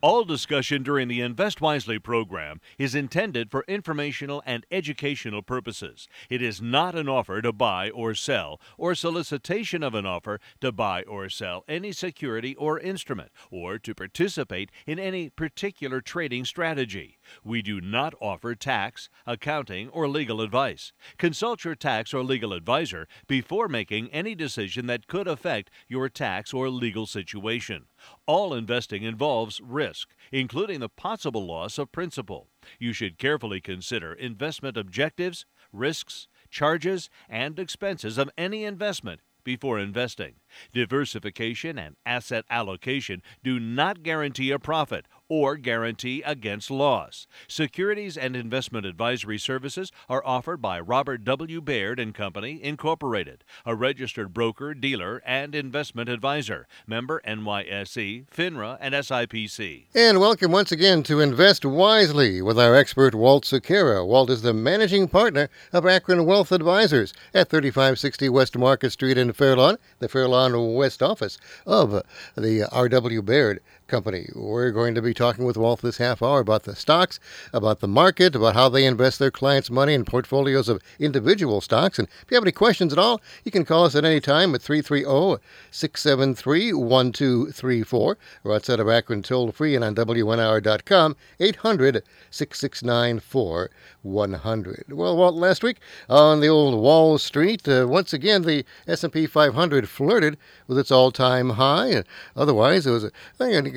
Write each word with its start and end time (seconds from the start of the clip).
All 0.00 0.24
discussion 0.24 0.84
during 0.84 1.08
the 1.08 1.20
Invest 1.20 1.60
Wisely 1.60 1.98
program 1.98 2.60
is 2.78 2.94
intended 2.94 3.50
for 3.50 3.64
informational 3.66 4.44
and 4.46 4.64
educational 4.70 5.42
purposes. 5.42 6.06
It 6.30 6.40
is 6.40 6.62
not 6.62 6.94
an 6.94 7.08
offer 7.08 7.42
to 7.42 7.52
buy 7.52 7.90
or 7.90 8.14
sell, 8.14 8.60
or 8.76 8.94
solicitation 8.94 9.82
of 9.82 9.96
an 9.96 10.06
offer 10.06 10.38
to 10.60 10.70
buy 10.70 11.02
or 11.02 11.28
sell 11.28 11.64
any 11.66 11.90
security 11.90 12.54
or 12.54 12.78
instrument, 12.78 13.32
or 13.50 13.76
to 13.80 13.92
participate 13.92 14.70
in 14.86 15.00
any 15.00 15.30
particular 15.30 16.00
trading 16.00 16.44
strategy. 16.44 17.17
We 17.44 17.62
do 17.62 17.80
not 17.80 18.14
offer 18.20 18.54
tax, 18.54 19.08
accounting, 19.26 19.88
or 19.88 20.08
legal 20.08 20.40
advice. 20.40 20.92
Consult 21.16 21.64
your 21.64 21.74
tax 21.74 22.14
or 22.14 22.22
legal 22.22 22.52
advisor 22.52 23.06
before 23.26 23.68
making 23.68 24.08
any 24.10 24.34
decision 24.34 24.86
that 24.86 25.06
could 25.06 25.26
affect 25.26 25.70
your 25.88 26.08
tax 26.08 26.52
or 26.52 26.68
legal 26.68 27.06
situation. 27.06 27.86
All 28.26 28.54
investing 28.54 29.02
involves 29.02 29.60
risk, 29.60 30.14
including 30.32 30.80
the 30.80 30.88
possible 30.88 31.46
loss 31.46 31.78
of 31.78 31.92
principal. 31.92 32.48
You 32.78 32.92
should 32.92 33.18
carefully 33.18 33.60
consider 33.60 34.12
investment 34.12 34.76
objectives, 34.76 35.46
risks, 35.72 36.28
charges, 36.50 37.10
and 37.28 37.58
expenses 37.58 38.18
of 38.18 38.30
any 38.36 38.64
investment 38.64 39.20
before 39.44 39.78
investing. 39.78 40.34
Diversification 40.72 41.78
and 41.78 41.96
asset 42.04 42.44
allocation 42.50 43.22
do 43.42 43.58
not 43.60 44.02
guarantee 44.02 44.50
a 44.50 44.58
profit 44.58 45.06
or 45.28 45.56
guarantee 45.56 46.22
against 46.24 46.70
loss. 46.70 47.26
Securities 47.46 48.16
and 48.16 48.34
investment 48.34 48.86
advisory 48.86 49.38
services 49.38 49.92
are 50.08 50.24
offered 50.24 50.62
by 50.62 50.80
Robert 50.80 51.24
W. 51.24 51.60
Baird 51.60 52.00
and 52.00 52.14
Company, 52.14 52.62
Incorporated, 52.62 53.44
a 53.66 53.74
registered 53.74 54.32
broker, 54.32 54.74
dealer, 54.74 55.22
and 55.26 55.54
investment 55.54 56.08
advisor. 56.08 56.66
Member 56.86 57.20
NYSE, 57.26 58.26
FINRA, 58.30 58.78
and 58.80 58.94
SIPC. 58.94 59.86
And 59.94 60.20
welcome 60.20 60.50
once 60.50 60.72
again 60.72 61.02
to 61.04 61.20
Invest 61.20 61.64
Wisely 61.64 62.40
with 62.40 62.58
our 62.58 62.74
expert 62.74 63.14
Walt 63.14 63.44
Sekera. 63.44 64.06
Walt 64.06 64.30
is 64.30 64.42
the 64.42 64.54
managing 64.54 65.08
partner 65.08 65.50
of 65.72 65.86
Akron 65.86 66.24
Wealth 66.24 66.52
Advisors 66.52 67.12
at 67.34 67.50
3560 67.50 68.28
West 68.30 68.56
Market 68.56 68.90
Street 68.90 69.18
in 69.18 69.32
Fairlawn, 69.32 69.76
the 69.98 70.08
Fairlawn 70.08 70.47
West 70.56 71.02
office 71.02 71.38
of 71.66 72.02
the 72.36 72.64
R.W. 72.70 73.22
Baird 73.22 73.60
Company. 73.88 74.28
We're 74.34 74.70
going 74.70 74.94
to 74.94 75.02
be 75.02 75.14
talking 75.14 75.44
with 75.46 75.56
Walt 75.56 75.80
this 75.80 75.96
half 75.96 76.22
hour 76.22 76.40
about 76.40 76.64
the 76.64 76.76
stocks, 76.76 77.18
about 77.52 77.80
the 77.80 77.88
market, 77.88 78.36
about 78.36 78.54
how 78.54 78.68
they 78.68 78.84
invest 78.84 79.18
their 79.18 79.30
clients' 79.30 79.70
money 79.70 79.94
in 79.94 80.04
portfolios 80.04 80.68
of 80.68 80.82
individual 80.98 81.62
stocks. 81.62 81.98
And 81.98 82.06
if 82.06 82.30
you 82.30 82.34
have 82.34 82.44
any 82.44 82.52
questions 82.52 82.92
at 82.92 82.98
all, 82.98 83.20
you 83.44 83.50
can 83.50 83.64
call 83.64 83.86
us 83.86 83.94
at 83.94 84.04
any 84.04 84.20
time 84.20 84.54
at 84.54 84.60
330 84.60 85.42
673 85.70 86.74
1234 86.74 88.18
or 88.44 88.54
outside 88.54 88.78
of 88.78 88.88
Akron 88.88 89.22
toll 89.22 89.50
free 89.52 89.74
and 89.74 89.82
on 89.82 89.94
WNIR.com 89.94 91.16
800 91.40 92.02
669 92.30 93.20
4100. 93.20 94.84
Well, 94.90 95.16
Walt, 95.16 95.34
last 95.34 95.62
week 95.62 95.78
on 96.10 96.40
the 96.40 96.48
old 96.48 96.78
Wall 96.78 97.16
Street, 97.16 97.66
uh, 97.66 97.86
once 97.88 98.12
again 98.12 98.42
the 98.42 98.64
S&P 98.86 99.26
500 99.26 99.88
flirted 99.88 100.36
with 100.66 100.78
its 100.78 100.90
all-time 100.90 101.50
high. 101.50 101.88
And 101.88 102.04
otherwise, 102.36 102.86
it 102.86 102.90
was 102.90 103.04
a, 103.04 103.12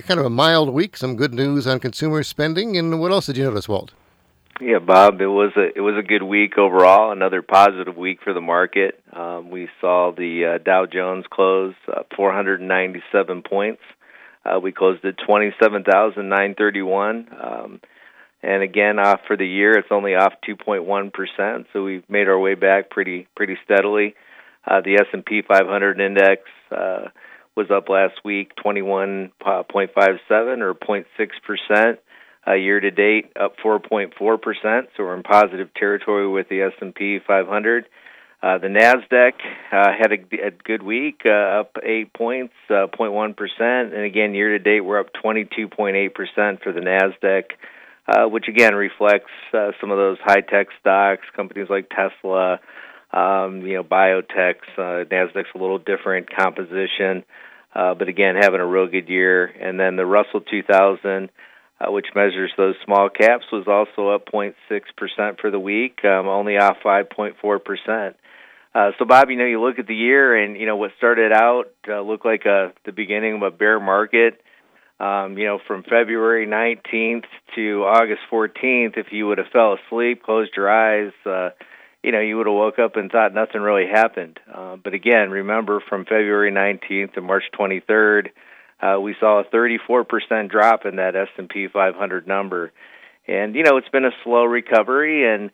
kind 0.01 0.19
of 0.19 0.25
a 0.25 0.29
mild 0.29 0.73
week. 0.73 0.97
Some 0.97 1.15
good 1.15 1.33
news 1.33 1.67
on 1.67 1.79
consumer 1.79 2.23
spending. 2.23 2.77
And 2.77 2.99
what 2.99 3.11
else 3.11 3.27
did 3.27 3.37
you 3.37 3.45
notice, 3.45 3.69
Walt? 3.69 3.93
Yeah, 4.61 4.77
Bob, 4.77 5.19
it 5.21 5.27
was 5.27 5.53
a 5.57 5.75
it 5.75 5.81
was 5.81 5.95
a 5.97 6.03
good 6.03 6.21
week 6.21 6.59
overall. 6.59 7.11
Another 7.11 7.41
positive 7.41 7.97
week 7.97 8.19
for 8.23 8.31
the 8.31 8.41
market. 8.41 9.01
Um, 9.11 9.49
we 9.49 9.67
saw 9.79 10.11
the 10.15 10.53
uh, 10.53 10.59
Dow 10.63 10.85
Jones 10.85 11.25
close 11.31 11.73
uh, 11.87 12.03
497 12.15 13.41
points. 13.41 13.81
Uh, 14.45 14.59
we 14.59 14.71
closed 14.71 15.03
at 15.03 15.17
27,931. 15.17 17.27
Um, 17.43 17.81
and 18.43 18.61
again, 18.61 18.99
off 18.99 19.21
for 19.25 19.35
the 19.35 19.47
year, 19.47 19.75
it's 19.77 19.91
only 19.91 20.13
off 20.13 20.33
2.1 20.47 21.11
percent. 21.11 21.65
So 21.73 21.83
we've 21.83 22.07
made 22.07 22.27
our 22.27 22.39
way 22.39 22.53
back 22.53 22.91
pretty 22.91 23.27
pretty 23.35 23.57
steadily. 23.65 24.13
Uh, 24.63 24.81
the 24.81 25.03
S&P 25.11 25.41
500 25.41 25.99
index 25.99 26.43
uh, 26.71 27.07
was 27.55 27.69
up 27.71 27.89
last 27.89 28.15
week 28.23 28.53
21.57 28.63 29.31
or 29.41 30.73
0.6 30.73 31.05
percent. 31.45 31.99
Uh, 32.47 32.53
year 32.53 32.79
to 32.79 32.89
date, 32.89 33.31
up 33.39 33.53
4.4 33.63 34.41
percent. 34.41 34.89
So 34.97 35.03
we're 35.03 35.15
in 35.15 35.23
positive 35.23 35.71
territory 35.75 36.27
with 36.27 36.49
the 36.49 36.61
S&P 36.61 37.19
500. 37.25 37.85
Uh, 38.43 38.57
the 38.57 38.67
Nasdaq 38.67 39.33
uh, 39.71 39.91
had 39.95 40.11
a, 40.11 40.47
a 40.47 40.51
good 40.51 40.81
week, 40.81 41.21
uh, 41.27 41.59
up 41.61 41.77
eight 41.83 42.11
points, 42.11 42.55
uh, 42.71 42.87
0.1 42.87 43.37
percent, 43.37 43.93
and 43.93 44.03
again 44.03 44.33
year 44.33 44.57
to 44.57 44.59
date 44.59 44.81
we're 44.81 44.99
up 44.99 45.11
22.8 45.23 46.13
percent 46.15 46.63
for 46.63 46.73
the 46.73 46.79
Nasdaq, 46.79 47.43
uh, 48.07 48.27
which 48.27 48.47
again 48.47 48.73
reflects 48.73 49.29
uh, 49.53 49.71
some 49.79 49.91
of 49.91 49.97
those 49.97 50.17
high 50.23 50.41
tech 50.41 50.69
stocks, 50.79 51.27
companies 51.35 51.67
like 51.69 51.91
Tesla, 51.91 52.59
um, 53.13 53.61
you 53.61 53.75
know, 53.75 53.83
biotechs. 53.83 54.67
Uh, 54.77 55.05
Nasdaq's 55.05 55.49
a 55.53 55.57
little 55.57 55.79
different 55.79 56.33
composition, 56.33 57.23
uh, 57.75 57.93
but 57.93 58.07
again, 58.07 58.35
having 58.39 58.59
a 58.59 58.65
real 58.65 58.87
good 58.87 59.09
year. 59.09 59.45
And 59.45 59.79
then 59.79 59.95
the 59.95 60.05
Russell 60.05 60.41
2000, 60.41 61.29
uh, 61.79 61.91
which 61.91 62.07
measures 62.15 62.51
those 62.57 62.75
small 62.85 63.09
caps, 63.09 63.45
was 63.51 63.65
also 63.67 64.09
up 64.09 64.27
0.6 64.31 64.53
percent 64.95 65.39
for 65.41 65.51
the 65.51 65.59
week, 65.59 65.99
um, 66.05 66.27
only 66.27 66.57
off 66.57 66.77
5.4 66.83 67.63
percent. 67.63 68.15
Uh, 68.73 68.91
so, 68.97 69.05
Bob, 69.05 69.29
you 69.29 69.35
know, 69.35 69.45
you 69.45 69.61
look 69.61 69.79
at 69.79 69.87
the 69.87 69.95
year, 69.95 70.35
and 70.41 70.57
you 70.57 70.65
know 70.65 70.77
what 70.77 70.91
started 70.97 71.33
out 71.33 71.65
uh, 71.89 71.99
looked 71.99 72.25
like 72.25 72.45
a, 72.45 72.71
the 72.85 72.93
beginning 72.93 73.35
of 73.35 73.41
a 73.41 73.51
bear 73.51 73.79
market. 73.79 74.41
Um, 74.97 75.35
you 75.37 75.45
know, 75.45 75.59
from 75.67 75.81
February 75.81 76.45
19th 76.45 77.25
to 77.55 77.83
August 77.83 78.21
14th, 78.31 78.97
if 78.97 79.07
you 79.11 79.25
would 79.25 79.39
have 79.39 79.47
fell 79.51 79.75
asleep, 79.75 80.21
closed 80.21 80.51
your 80.55 80.69
eyes, 80.69 81.11
uh, 81.25 81.49
you 82.03 82.11
know, 82.11 82.19
you 82.19 82.37
would 82.37 82.47
have 82.47 82.55
woke 82.55 82.79
up 82.79 82.95
and 82.95 83.11
thought 83.11 83.33
nothing 83.33 83.61
really 83.61 83.87
happened. 83.87 84.39
Uh, 84.51 84.75
but 84.75 84.93
again, 84.93 85.29
remember 85.29 85.81
from 85.87 86.05
February 86.05 86.51
19th 86.51 87.13
to 87.13 87.21
March 87.21 87.43
23rd, 87.57 88.29
uh, 88.81 88.99
we 88.99 89.15
saw 89.19 89.41
a 89.41 89.43
34% 89.45 90.49
drop 90.49 90.85
in 90.85 90.95
that 90.95 91.15
S&P 91.15 91.67
500 91.67 92.27
number. 92.27 92.71
And 93.27 93.55
you 93.55 93.63
know, 93.63 93.77
it's 93.77 93.89
been 93.89 94.05
a 94.05 94.11
slow 94.23 94.45
recovery 94.45 95.31
and 95.31 95.51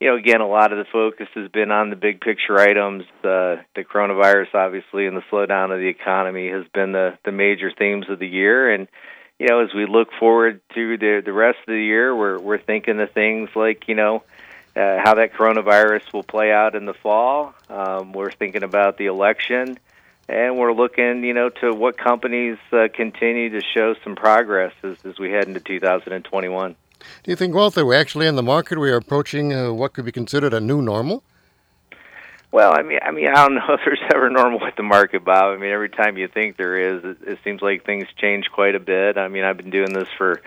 you 0.00 0.08
know, 0.08 0.16
again, 0.16 0.42
a 0.42 0.48
lot 0.48 0.72
of 0.72 0.78
the 0.78 0.84
focus 0.92 1.28
has 1.34 1.50
been 1.50 1.70
on 1.70 1.88
the 1.88 1.96
big 1.96 2.20
picture 2.20 2.58
items. 2.58 3.04
Uh, 3.24 3.64
the 3.74 3.82
coronavirus, 3.82 4.54
obviously, 4.54 5.06
and 5.06 5.16
the 5.16 5.22
slowdown 5.32 5.72
of 5.72 5.80
the 5.80 5.88
economy 5.88 6.50
has 6.50 6.64
been 6.74 6.92
the 6.92 7.18
the 7.24 7.32
major 7.32 7.72
themes 7.76 8.04
of 8.10 8.18
the 8.18 8.26
year. 8.26 8.70
And 8.70 8.88
you 9.38 9.46
know, 9.48 9.60
as 9.60 9.70
we 9.74 9.86
look 9.86 10.08
forward 10.20 10.60
to 10.74 10.98
the 10.98 11.22
the 11.24 11.32
rest 11.32 11.58
of 11.60 11.72
the 11.72 11.82
year, 11.82 12.14
we're 12.14 12.38
we're 12.38 12.60
thinking 12.60 13.00
of 13.00 13.10
things 13.12 13.48
like 13.56 13.84
you 13.88 13.94
know, 13.94 14.22
how 14.76 15.14
that 15.14 15.32
coronavirus 15.32 16.12
will 16.12 16.22
play 16.22 16.52
out 16.52 16.74
in 16.74 16.84
the 16.84 16.94
fall. 16.94 17.54
Um, 17.68 18.12
we're 18.12 18.30
thinking 18.30 18.62
about 18.62 18.98
the 18.98 19.06
election, 19.06 19.78
and 20.28 20.58
we're 20.58 20.72
looking, 20.72 21.24
you 21.24 21.32
know, 21.32 21.48
to 21.48 21.72
what 21.72 21.96
companies 21.96 22.58
uh, 22.72 22.88
continue 22.92 23.50
to 23.50 23.62
show 23.62 23.94
some 24.04 24.16
progress 24.16 24.72
as, 24.82 24.96
as 25.04 25.18
we 25.18 25.30
head 25.30 25.48
into 25.48 25.60
2021. 25.60 26.76
Do 27.22 27.30
you 27.30 27.36
think, 27.36 27.54
Walter, 27.54 27.84
we're 27.84 28.00
actually 28.00 28.26
in 28.26 28.36
the 28.36 28.42
market? 28.42 28.78
We 28.78 28.90
are 28.90 28.96
approaching 28.96 29.52
uh, 29.52 29.72
what 29.72 29.92
could 29.92 30.04
be 30.04 30.12
considered 30.12 30.52
a 30.52 30.60
new 30.60 30.82
normal. 30.82 31.22
Well, 32.52 32.72
I 32.74 32.82
mean, 32.82 32.98
I 33.02 33.10
mean, 33.10 33.28
I 33.28 33.34
don't 33.34 33.54
know 33.54 33.66
if 33.74 33.80
there's 33.84 34.00
ever 34.14 34.30
normal 34.30 34.60
with 34.60 34.76
the 34.76 34.82
market, 34.82 35.24
Bob. 35.24 35.54
I 35.54 35.60
mean, 35.60 35.70
every 35.70 35.90
time 35.90 36.16
you 36.16 36.28
think 36.28 36.56
there 36.56 36.76
is, 36.76 37.04
it, 37.04 37.18
it 37.26 37.38
seems 37.44 37.62
like 37.62 37.84
things 37.84 38.06
change 38.16 38.50
quite 38.50 38.74
a 38.74 38.80
bit. 38.80 39.16
I 39.16 39.28
mean, 39.28 39.44
I've 39.44 39.56
been 39.56 39.70
doing 39.70 39.92
this 39.92 40.08
for 40.16 40.40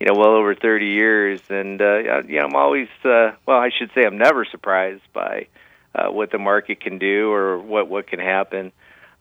you 0.00 0.06
know, 0.06 0.14
well 0.14 0.34
over 0.34 0.54
30 0.54 0.86
years, 0.86 1.40
and 1.48 1.80
uh, 1.80 2.22
you 2.26 2.36
know, 2.36 2.46
I'm 2.46 2.54
always, 2.54 2.88
uh, 3.04 3.32
well, 3.46 3.58
I 3.58 3.70
should 3.76 3.90
say, 3.94 4.04
I'm 4.04 4.18
never 4.18 4.44
surprised 4.44 5.02
by 5.12 5.46
uh, 5.94 6.10
what 6.10 6.30
the 6.30 6.38
market 6.38 6.80
can 6.80 6.98
do 6.98 7.32
or 7.32 7.58
what 7.58 7.88
what 7.88 8.06
can 8.06 8.18
happen. 8.18 8.72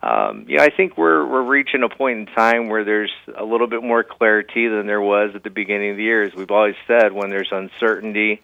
Um, 0.01 0.45
you 0.50 0.57
know, 0.57 0.63
I 0.63 0.69
think 0.69 0.97
we're 0.97 1.25
we're 1.25 1.44
reaching 1.44 1.84
a 1.84 1.89
point 1.89 2.19
in 2.19 2.25
time 2.35 2.67
where 2.67 2.84
there's 2.84 3.13
a 3.38 3.45
little 3.45 3.67
bit 3.67 3.84
more 3.84 4.03
clarity 4.03 4.67
than 4.67 4.88
there 4.88 5.01
was 5.01 5.35
at 5.35 5.44
the 5.44 5.50
beginning 5.50 5.91
of 5.91 5.97
the 5.97 6.03
year. 6.03 6.23
As 6.23 6.34
we've 6.34 6.52
always 6.52 6.76
said, 6.87 7.14
when 7.14 7.29
there's 7.29 7.52
uncertainty, 7.52 8.41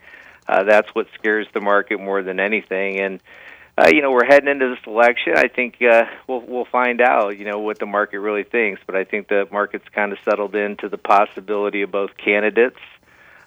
uh, 0.47 0.63
that's 0.63 0.89
what 0.95 1.07
scares 1.15 1.47
the 1.53 1.59
market 1.59 1.99
more 1.99 2.23
than 2.23 2.39
anything, 2.39 2.99
and 2.99 3.19
uh, 3.79 3.89
you 3.93 4.01
know, 4.01 4.11
we're 4.11 4.25
heading 4.25 4.49
into 4.49 4.69
this 4.69 4.85
election. 4.85 5.33
I 5.37 5.47
think 5.47 5.75
uh, 5.81 6.03
we'll 6.27 6.41
we'll 6.41 6.65
find 6.65 6.99
out, 6.99 7.37
you 7.37 7.45
know, 7.45 7.59
what 7.59 7.79
the 7.79 7.85
market 7.85 8.19
really 8.19 8.43
thinks. 8.43 8.81
But 8.85 8.95
I 8.95 9.05
think 9.05 9.29
the 9.29 9.47
market's 9.51 9.87
kind 9.95 10.11
of 10.11 10.17
settled 10.25 10.55
into 10.55 10.89
the 10.89 10.97
possibility 10.97 11.83
of 11.83 11.91
both 11.91 12.11
candidates. 12.17 12.79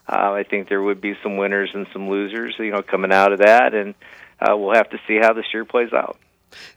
Uh, 0.08 0.32
I 0.32 0.44
think 0.44 0.68
there 0.68 0.82
would 0.82 1.00
be 1.00 1.14
some 1.22 1.36
winners 1.36 1.70
and 1.74 1.86
some 1.92 2.08
losers, 2.08 2.54
you 2.58 2.70
know, 2.70 2.82
coming 2.82 3.12
out 3.12 3.32
of 3.32 3.40
that, 3.40 3.74
and 3.74 3.94
uh, 4.40 4.56
we'll 4.56 4.74
have 4.74 4.90
to 4.90 4.98
see 5.06 5.18
how 5.20 5.32
this 5.34 5.46
year 5.52 5.64
plays 5.64 5.92
out. 5.92 6.18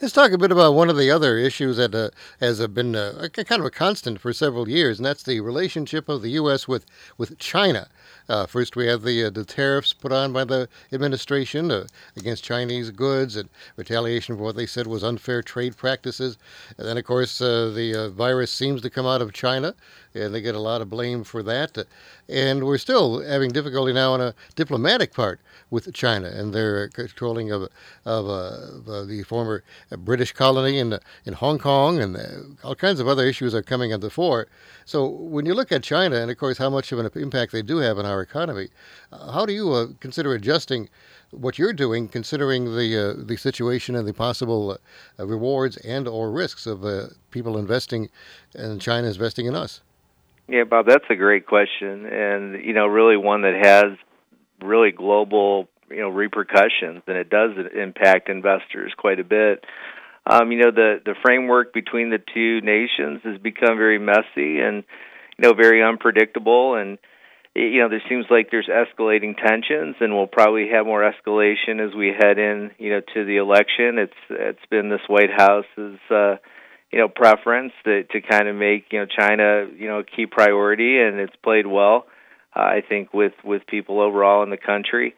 Let's 0.01 0.13
talk 0.13 0.31
a 0.31 0.37
bit 0.37 0.51
about 0.51 0.73
one 0.73 0.89
of 0.89 0.97
the 0.97 1.11
other 1.11 1.37
issues 1.37 1.77
that 1.77 1.93
uh, 1.95 2.09
has 2.39 2.65
been 2.67 2.95
uh, 2.95 3.27
kind 3.33 3.59
of 3.59 3.65
a 3.65 3.71
constant 3.71 4.19
for 4.19 4.33
several 4.33 4.69
years, 4.69 4.99
and 4.99 5.05
that's 5.05 5.23
the 5.23 5.39
relationship 5.39 6.09
of 6.09 6.21
the 6.21 6.31
U.S. 6.31 6.67
with, 6.67 6.85
with 7.17 7.37
China. 7.39 7.87
Uh, 8.27 8.45
first, 8.45 8.75
we 8.75 8.87
have 8.87 9.03
the, 9.03 9.25
uh, 9.25 9.29
the 9.29 9.45
tariffs 9.45 9.93
put 9.93 10.11
on 10.11 10.33
by 10.33 10.43
the 10.43 10.67
administration 10.91 11.71
uh, 11.71 11.85
against 12.17 12.43
Chinese 12.43 12.89
goods 12.89 13.35
and 13.35 13.49
retaliation 13.75 14.35
for 14.35 14.43
what 14.43 14.55
they 14.55 14.65
said 14.65 14.87
was 14.87 15.03
unfair 15.03 15.43
trade 15.43 15.77
practices. 15.77 16.37
And 16.77 16.87
then, 16.87 16.97
of 16.97 17.05
course, 17.05 17.39
uh, 17.39 17.71
the 17.75 18.11
virus 18.15 18.51
seems 18.51 18.81
to 18.81 18.89
come 18.89 19.05
out 19.05 19.21
of 19.21 19.33
China, 19.33 19.75
and 20.15 20.33
they 20.33 20.41
get 20.41 20.55
a 20.55 20.59
lot 20.59 20.81
of 20.81 20.89
blame 20.89 21.23
for 21.23 21.43
that. 21.43 21.85
And 22.27 22.65
we're 22.65 22.79
still 22.79 23.21
having 23.21 23.51
difficulty 23.51 23.93
now 23.93 24.13
on 24.13 24.21
a 24.21 24.33
diplomatic 24.55 25.13
part 25.13 25.39
with 25.69 25.93
China 25.93 26.27
and 26.27 26.53
their 26.53 26.87
controlling 26.89 27.51
of, 27.51 27.63
of, 28.05 28.27
uh, 28.27 28.91
of 28.91 29.07
the 29.07 29.23
former 29.23 29.63
British 29.97 30.31
colony 30.31 30.79
in, 30.79 30.99
in 31.25 31.33
Hong 31.33 31.59
Kong, 31.59 31.99
and 31.99 32.15
uh, 32.15 32.67
all 32.67 32.75
kinds 32.75 32.99
of 32.99 33.07
other 33.07 33.25
issues 33.25 33.53
are 33.53 33.61
coming 33.61 33.91
at 33.91 34.01
the 34.01 34.09
fore. 34.09 34.47
So 34.85 35.07
when 35.07 35.45
you 35.45 35.53
look 35.53 35.71
at 35.71 35.83
China, 35.83 36.17
and 36.17 36.31
of 36.31 36.37
course 36.37 36.57
how 36.57 36.69
much 36.69 36.91
of 36.91 36.99
an 36.99 37.09
impact 37.15 37.51
they 37.51 37.61
do 37.61 37.77
have 37.77 37.97
on 37.97 38.05
our 38.05 38.21
economy, 38.21 38.69
uh, 39.11 39.31
how 39.31 39.45
do 39.45 39.53
you 39.53 39.71
uh, 39.73 39.87
consider 39.99 40.33
adjusting 40.33 40.89
what 41.31 41.57
you're 41.57 41.73
doing, 41.73 42.07
considering 42.07 42.75
the 42.75 42.97
uh, 42.97 43.25
the 43.25 43.35
situation 43.35 43.95
and 43.95 44.07
the 44.07 44.13
possible 44.13 44.77
uh, 45.19 45.25
rewards 45.25 45.77
and 45.77 46.07
or 46.07 46.31
risks 46.31 46.65
of 46.65 46.85
people 47.31 47.57
investing 47.57 48.09
and 48.53 48.81
China 48.81 49.07
investing 49.07 49.45
in 49.45 49.55
us? 49.55 49.81
Yeah, 50.47 50.63
Bob, 50.63 50.85
that's 50.85 51.05
a 51.09 51.15
great 51.15 51.47
question, 51.47 52.05
and 52.05 52.63
you 52.63 52.73
know, 52.73 52.85
really 52.85 53.17
one 53.17 53.41
that 53.41 53.55
has 53.55 53.97
really 54.61 54.91
global 54.91 55.67
you 55.89 55.97
know 56.01 56.09
repercussions, 56.09 57.03
and 57.07 57.17
it 57.17 57.29
does 57.29 57.51
impact 57.75 58.29
investors 58.29 58.93
quite 58.97 59.19
a 59.19 59.23
bit. 59.23 59.63
Um, 60.27 60.51
you 60.51 60.59
know, 60.59 60.71
the 60.71 61.01
the 61.05 61.15
framework 61.23 61.73
between 61.73 62.09
the 62.09 62.17
two 62.17 62.61
nations 62.61 63.21
has 63.23 63.37
become 63.39 63.77
very 63.77 63.99
messy 63.99 64.59
and 64.59 64.83
you 65.37 65.41
know 65.41 65.53
very 65.53 65.83
unpredictable, 65.83 66.75
and 66.75 66.97
you 67.53 67.79
know 67.79 67.89
there 67.89 68.01
seems 68.09 68.25
like 68.29 68.49
there's 68.49 68.67
escalating 68.67 69.37
tensions, 69.37 69.95
and 69.99 70.15
we'll 70.15 70.27
probably 70.27 70.69
have 70.69 70.85
more 70.85 71.01
escalation 71.01 71.85
as 71.85 71.93
we 71.95 72.07
head 72.07 72.39
in 72.39 72.71
you 72.79 72.89
know 72.89 73.01
to 73.13 73.25
the 73.25 73.37
election. 73.37 73.99
It's 73.99 74.13
it's 74.29 74.65
been 74.71 74.89
this 74.89 75.01
White 75.07 75.31
House's 75.31 75.99
uh, 76.09 76.37
you 76.91 76.99
know 76.99 77.07
preference 77.07 77.73
to 77.83 78.03
to 78.05 78.21
kind 78.21 78.47
of 78.47 78.55
make 78.55 78.85
you 78.91 79.01
know 79.01 79.05
China 79.05 79.67
you 79.77 79.87
know 79.87 79.99
a 79.99 80.03
key 80.03 80.25
priority, 80.25 80.99
and 80.99 81.19
it's 81.19 81.35
played 81.43 81.67
well. 81.67 82.07
Uh, 82.55 82.61
I 82.61 82.81
think 82.87 83.13
with 83.13 83.33
with 83.43 83.67
people 83.67 84.01
overall 84.01 84.41
in 84.41 84.49
the 84.49 84.57
country. 84.57 85.13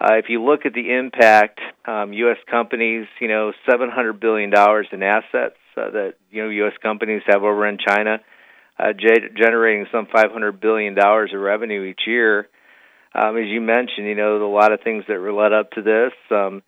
Uh, 0.00 0.14
if 0.14 0.26
you 0.28 0.42
look 0.42 0.64
at 0.64 0.72
the 0.72 0.96
impact, 0.96 1.60
um, 1.84 2.12
U.S. 2.14 2.38
companies, 2.50 3.06
you 3.20 3.28
know, 3.28 3.52
seven 3.68 3.90
hundred 3.90 4.18
billion 4.18 4.48
dollars 4.48 4.86
in 4.92 5.02
assets 5.02 5.56
uh, 5.76 5.90
that 5.90 6.14
you 6.30 6.42
know 6.42 6.48
U.S. 6.48 6.72
companies 6.82 7.22
have 7.26 7.42
over 7.42 7.66
in 7.68 7.76
China, 7.76 8.20
uh, 8.78 8.92
ge- 8.94 9.36
generating 9.36 9.86
some 9.92 10.06
five 10.06 10.32
hundred 10.32 10.60
billion 10.60 10.94
dollars 10.94 11.32
of 11.34 11.40
revenue 11.40 11.84
each 11.84 12.00
year. 12.06 12.48
Um, 13.14 13.36
as 13.36 13.46
you 13.46 13.60
mentioned, 13.60 14.06
you 14.06 14.14
know, 14.14 14.36
a 14.44 14.48
lot 14.48 14.72
of 14.72 14.80
things 14.82 15.04
that 15.08 15.18
were 15.18 15.32
led 15.32 15.52
up 15.52 15.72
to 15.72 15.82
this. 15.82 16.12
Um, 16.30 16.62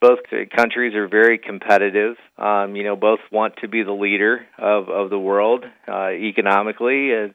both 0.00 0.18
countries 0.54 0.94
are 0.94 1.08
very 1.08 1.38
competitive. 1.38 2.16
Um, 2.36 2.76
you 2.76 2.84
know, 2.84 2.96
both 2.96 3.20
want 3.32 3.56
to 3.62 3.68
be 3.68 3.82
the 3.82 3.92
leader 3.92 4.46
of 4.58 4.88
of 4.88 5.10
the 5.10 5.18
world 5.18 5.64
uh, 5.88 6.10
economically 6.10 7.10
as, 7.12 7.30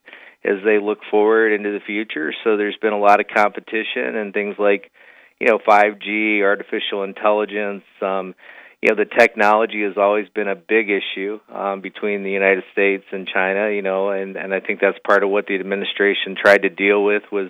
as 0.45 0.63
they 0.63 0.79
look 0.79 0.99
forward 1.09 1.53
into 1.53 1.71
the 1.71 1.83
future. 1.85 2.33
So 2.43 2.57
there's 2.57 2.77
been 2.81 2.93
a 2.93 2.99
lot 2.99 3.19
of 3.19 3.25
competition 3.27 4.15
and 4.15 4.33
things 4.33 4.55
like, 4.59 4.91
you 5.41 5.47
know, 5.47 5.57
5G, 5.57 6.43
artificial 6.43 7.03
intelligence. 7.03 7.83
Um, 7.99 8.35
you 8.79 8.89
know, 8.89 8.95
the 8.95 9.09
technology 9.09 9.81
has 9.81 9.97
always 9.97 10.29
been 10.29 10.47
a 10.47 10.55
big 10.55 10.87
issue 10.91 11.39
um, 11.51 11.81
between 11.81 12.21
the 12.21 12.29
United 12.29 12.63
States 12.71 13.05
and 13.11 13.27
China. 13.27 13.71
You 13.71 13.81
know, 13.81 14.11
and 14.11 14.35
and 14.35 14.53
I 14.53 14.59
think 14.59 14.79
that's 14.81 14.99
part 15.05 15.23
of 15.23 15.31
what 15.31 15.47
the 15.47 15.55
administration 15.55 16.35
tried 16.39 16.61
to 16.61 16.69
deal 16.69 17.03
with 17.03 17.23
was 17.31 17.49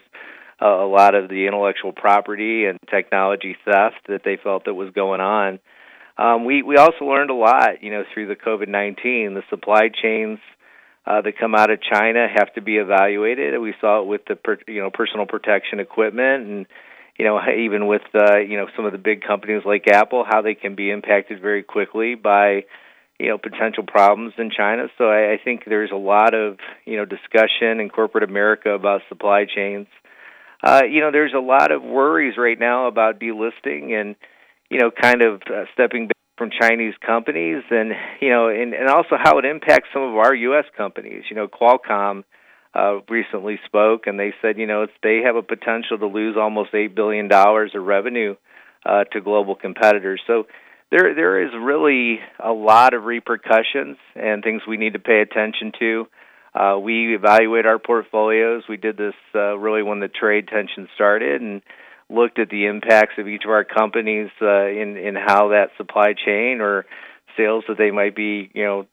a 0.62 0.86
lot 0.86 1.16
of 1.16 1.28
the 1.28 1.48
intellectual 1.48 1.92
property 1.92 2.66
and 2.66 2.80
technology 2.90 3.58
theft 3.66 4.08
that 4.08 4.22
they 4.24 4.38
felt 4.42 4.66
that 4.66 4.74
was 4.74 4.94
going 4.94 5.20
on. 5.20 5.60
Um, 6.18 6.46
we 6.46 6.64
we 6.64 6.78
also 6.78 7.04
learned 7.04 7.30
a 7.30 7.36
lot, 7.36 7.84
you 7.84 7.92
know, 7.92 8.04
through 8.14 8.28
the 8.28 8.36
COVID 8.38 8.70
nineteen. 8.70 9.34
The 9.34 9.44
supply 9.50 9.90
chains 10.02 10.40
uh, 11.06 11.22
that 11.24 11.38
come 11.38 11.56
out 11.56 11.72
of 11.72 11.80
China 11.82 12.28
have 12.34 12.54
to 12.54 12.62
be 12.62 12.78
evaluated. 12.78 13.60
We 13.60 13.74
saw 13.82 14.02
it 14.02 14.08
with 14.08 14.22
the 14.30 14.38
per, 14.38 14.60
you 14.66 14.82
know 14.82 14.92
personal 14.92 15.26
protection 15.26 15.82
equipment, 15.82 16.48
and 16.48 16.66
you 17.18 17.26
know 17.26 17.40
even 17.58 17.88
with 17.88 18.04
uh, 18.14 18.38
you 18.38 18.58
know 18.58 18.68
some 18.76 18.86
of 18.86 18.92
the 18.92 18.98
big 18.98 19.22
companies 19.22 19.64
like 19.66 19.88
Apple, 19.88 20.26
how 20.28 20.42
they 20.42 20.56
can 20.56 20.76
be 20.76 20.90
impacted 20.90 21.42
very 21.42 21.64
quickly 21.64 22.16
by 22.16 22.66
you 23.20 23.30
know 23.30 23.38
potential 23.38 23.84
problems 23.84 24.34
in 24.38 24.52
China. 24.56 24.88
So 24.98 25.06
I, 25.06 25.34
I 25.34 25.40
think 25.44 25.64
there's 25.66 25.92
a 25.92 25.98
lot 25.98 26.34
of 26.34 26.58
you 26.86 26.98
know 26.98 27.06
discussion 27.06 27.80
in 27.80 27.90
corporate 27.90 28.24
America 28.24 28.72
about 28.72 29.02
supply 29.10 29.46
chains 29.46 29.88
uh, 30.64 30.84
you 30.90 31.02
know, 31.02 31.12
there's 31.12 31.34
a 31.34 31.40
lot 31.40 31.72
of 31.72 31.82
worries 31.82 32.38
right 32.38 32.60
now 32.60 32.88
about 32.88 33.20
delisting 33.20 34.00
and, 34.00 34.16
you 34.70 34.80
know, 34.80 34.92
kind 34.92 35.22
of 35.22 35.42
uh, 35.48 35.66
stepping 35.74 36.08
back 36.08 36.18
from 36.38 36.52
Chinese 36.52 36.94
companies 37.06 37.64
and, 37.72 37.92
you 38.20 38.30
know, 38.30 38.48
and, 38.48 38.74
and 38.74 38.88
also 38.88 39.16
how 39.20 39.40
it 39.40 39.46
impacts 39.46 39.90
some 39.94 40.04
of 40.04 40.16
our 40.16 40.36
U.S. 40.36 40.66
companies. 40.78 41.24
You 41.30 41.36
know, 41.36 41.48
Qualcomm 41.48 42.24
uh, 42.74 43.00
recently 43.10 43.60
spoke 43.66 44.08
and 44.08 44.20
they 44.20 44.34
said, 44.42 44.58
you 44.58 44.68
know, 44.68 44.84
it's, 44.84 44.94
they 45.04 45.22
have 45.26 45.36
a 45.36 45.42
potential 45.42 45.98
to 45.98 46.08
lose 46.08 46.36
almost 46.38 46.72
$8 46.72 46.96
billion 46.96 47.32
of 47.32 47.84
revenue 47.84 48.36
uh, 48.86 49.04
to 49.12 49.22
global 49.22 49.56
competitors. 49.56 50.22
So, 50.28 50.46
there 50.92 51.16
there 51.16 51.42
is 51.44 51.52
really 51.58 52.20
a 52.38 52.52
lot 52.52 52.94
of 52.94 53.06
repercussions 53.06 53.98
and 54.14 54.44
things 54.44 54.62
we 54.68 54.78
need 54.78 54.94
to 54.94 55.00
pay 55.00 55.22
attention 55.22 55.72
to. 55.80 56.08
Uh, 56.54 56.78
we 56.78 57.16
evaluate 57.16 57.66
our 57.66 57.80
portfolios. 57.80 58.64
We 58.68 58.76
did 58.76 58.98
this 58.98 59.14
uh, 59.34 59.58
really 59.58 59.84
when 59.84 60.02
the 60.02 60.10
trade 60.10 60.50
tension 60.50 60.90
started 60.96 61.42
and 61.42 61.62
looked 62.10 62.40
at 62.40 62.50
the 62.50 62.66
impacts 62.66 63.14
of 63.18 63.28
each 63.30 63.44
of 63.46 63.52
our 63.52 63.64
companies 63.64 64.30
uh, 64.42 64.68
in 64.68 64.98
in 64.98 65.16
how 65.16 65.50
that 65.50 65.70
supply 65.78 66.14
chain 66.14 66.60
or 66.60 66.86
sales 67.38 67.64
that 67.68 67.78
they 67.78 67.92
might 67.92 68.16
be, 68.16 68.50
you 68.54 68.64
know, 68.64 68.86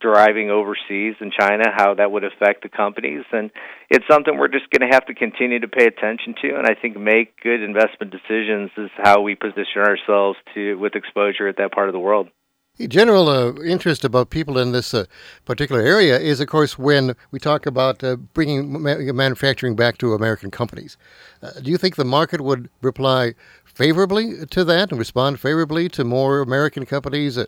driving 0.00 0.50
overseas 0.50 1.14
in 1.20 1.30
China, 1.38 1.64
how 1.74 1.94
that 1.94 2.10
would 2.10 2.24
affect 2.24 2.62
the 2.62 2.68
companies. 2.68 3.24
And 3.32 3.50
it's 3.90 4.04
something 4.10 4.36
we're 4.36 4.48
just 4.48 4.70
going 4.70 4.88
to 4.88 4.94
have 4.94 5.06
to 5.06 5.14
continue 5.14 5.60
to 5.60 5.68
pay 5.68 5.86
attention 5.86 6.34
to. 6.42 6.56
And 6.56 6.66
I 6.66 6.74
think 6.74 6.96
make 6.96 7.40
good 7.40 7.62
investment 7.62 8.12
decisions 8.12 8.70
is 8.76 8.90
how 8.96 9.22
we 9.22 9.34
position 9.34 9.82
ourselves 9.82 10.38
to 10.54 10.76
with 10.78 10.94
exposure 10.94 11.48
at 11.48 11.56
that 11.58 11.72
part 11.72 11.88
of 11.88 11.92
the 11.92 12.00
world. 12.00 12.28
The 12.76 12.88
general 12.88 13.28
uh, 13.28 13.52
interest 13.62 14.04
about 14.04 14.30
people 14.30 14.58
in 14.58 14.72
this 14.72 14.92
uh, 14.92 15.04
particular 15.44 15.80
area 15.80 16.18
is, 16.18 16.40
of 16.40 16.48
course, 16.48 16.76
when 16.76 17.14
we 17.30 17.38
talk 17.38 17.66
about 17.66 18.02
uh, 18.02 18.16
bringing 18.16 18.82
ma- 18.82 18.96
manufacturing 19.12 19.76
back 19.76 19.96
to 19.98 20.12
American 20.12 20.50
companies. 20.50 20.96
Uh, 21.40 21.52
do 21.62 21.70
you 21.70 21.78
think 21.78 21.94
the 21.94 22.04
market 22.04 22.40
would 22.40 22.68
reply 22.82 23.34
favorably 23.74 24.46
to 24.46 24.64
that 24.64 24.90
and 24.90 24.98
respond 24.98 25.40
favorably 25.40 25.88
to 25.90 26.04
more 26.04 26.40
American 26.40 26.86
companies 26.86 27.36
uh, 27.36 27.46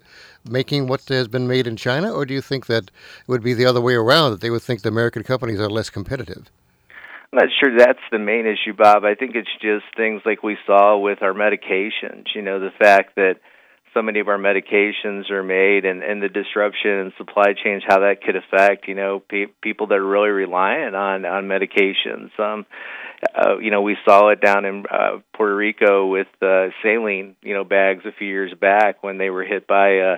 making 0.49 0.87
what 0.87 1.05
has 1.09 1.29
been 1.29 1.47
made 1.47 1.67
in 1.67 1.77
China, 1.77 2.13
or 2.13 2.27
do 2.27 2.35
you 2.35 2.41
think 2.41 2.67
that 2.67 2.85
it 2.85 3.29
would 3.29 3.43
be 3.43 3.55
the 3.55 3.67
other 3.67 3.81
way 3.81 3.95
around, 3.95 4.33
that 4.33 4.41
they 4.41 4.51
would 4.51 4.63
think 4.63 4.83
the 4.83 4.89
American 4.89 5.23
companies 5.23 5.61
are 5.61 5.71
less 5.71 5.91
competitive? 5.91 6.51
I'm 7.33 7.41
not 7.41 7.49
sure 7.61 7.77
that's 7.77 7.99
the 8.13 8.19
main 8.19 8.47
issue, 8.47 8.73
Bob. 8.73 9.05
I 9.05 9.15
think 9.15 9.35
it's 9.35 9.51
just 9.61 9.85
things 9.97 10.23
like 10.25 10.43
we 10.43 10.57
saw 10.67 10.97
with 10.97 11.23
our 11.23 11.33
medications. 11.33 12.27
You 12.35 12.43
know, 12.43 12.61
the 12.61 12.71
fact 12.79 13.17
that 13.17 13.37
so 13.97 14.03
many 14.03 14.21
of 14.21 14.29
our 14.29 14.37
medications 14.37 15.31
are 15.31 15.43
made 15.43 15.87
and, 15.87 16.03
and 16.03 16.23
the 16.23 16.29
disruption 16.29 16.91
in 16.91 17.13
supply 17.17 17.55
chains, 17.55 17.83
how 17.89 18.01
that 18.01 18.23
could 18.23 18.37
affect, 18.37 18.87
you 18.89 18.95
know, 18.95 19.23
pe- 19.27 19.47
people 19.63 19.87
that 19.87 19.95
are 19.95 20.07
really 20.07 20.29
reliant 20.29 20.95
on, 20.95 21.25
on 21.25 21.45
medications. 21.45 22.29
Um, 22.39 22.67
uh, 23.35 23.57
you 23.57 23.71
know, 23.71 23.81
we 23.81 23.97
saw 24.05 24.29
it 24.29 24.43
down 24.43 24.67
in 24.67 24.85
uh, 24.91 25.21
Puerto 25.35 25.57
Rico 25.57 26.07
with 26.09 26.27
uh, 26.43 26.67
saline, 26.83 27.37
you 27.43 27.55
know, 27.55 27.65
bags 27.65 28.05
a 28.05 28.13
few 28.13 28.29
years 28.29 28.53
back 28.61 29.03
when 29.03 29.17
they 29.17 29.31
were 29.31 29.45
hit 29.45 29.67
by 29.67 29.89
a, 29.89 30.17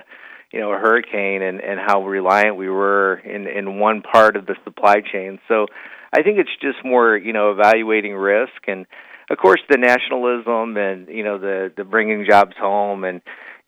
you 0.52 0.58
know, 0.58 0.72
a 0.72 0.78
hurricane 0.78 1.42
and, 1.42 1.60
and 1.60 1.78
how 1.78 2.04
reliant 2.04 2.56
we 2.56 2.68
were 2.68 3.14
in, 3.18 3.46
in 3.46 3.78
one 3.78 4.02
part 4.02 4.34
of 4.34 4.46
the 4.46 4.56
supply 4.64 4.96
chain. 5.12 5.38
So 5.46 5.66
I 6.12 6.22
think 6.22 6.38
it's 6.40 6.50
just 6.60 6.84
more, 6.84 7.16
you 7.16 7.32
know, 7.32 7.52
evaluating 7.52 8.14
risk 8.14 8.66
and, 8.66 8.86
of 9.30 9.38
course, 9.38 9.60
the 9.70 9.76
nationalism 9.76 10.76
and, 10.76 11.06
you 11.08 11.22
know, 11.22 11.38
the, 11.38 11.70
the 11.76 11.84
bringing 11.84 12.26
jobs 12.28 12.56
home 12.58 13.04
and, 13.04 13.20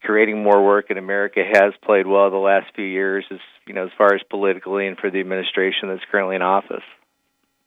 creating 0.02 0.42
more 0.42 0.64
work 0.64 0.90
in 0.90 0.98
America 0.98 1.40
has 1.44 1.72
played 1.84 2.06
well 2.06 2.30
the 2.30 2.36
last 2.36 2.66
few 2.74 2.84
years, 2.84 3.24
as 3.30 3.38
you 3.66 3.74
know, 3.74 3.84
as 3.84 3.92
far 3.96 4.14
as 4.14 4.22
politically 4.28 4.86
and 4.86 4.96
for 4.98 5.10
the 5.10 5.20
administration 5.20 5.88
that's 5.88 6.04
currently 6.10 6.36
in 6.36 6.42
office. 6.42 6.84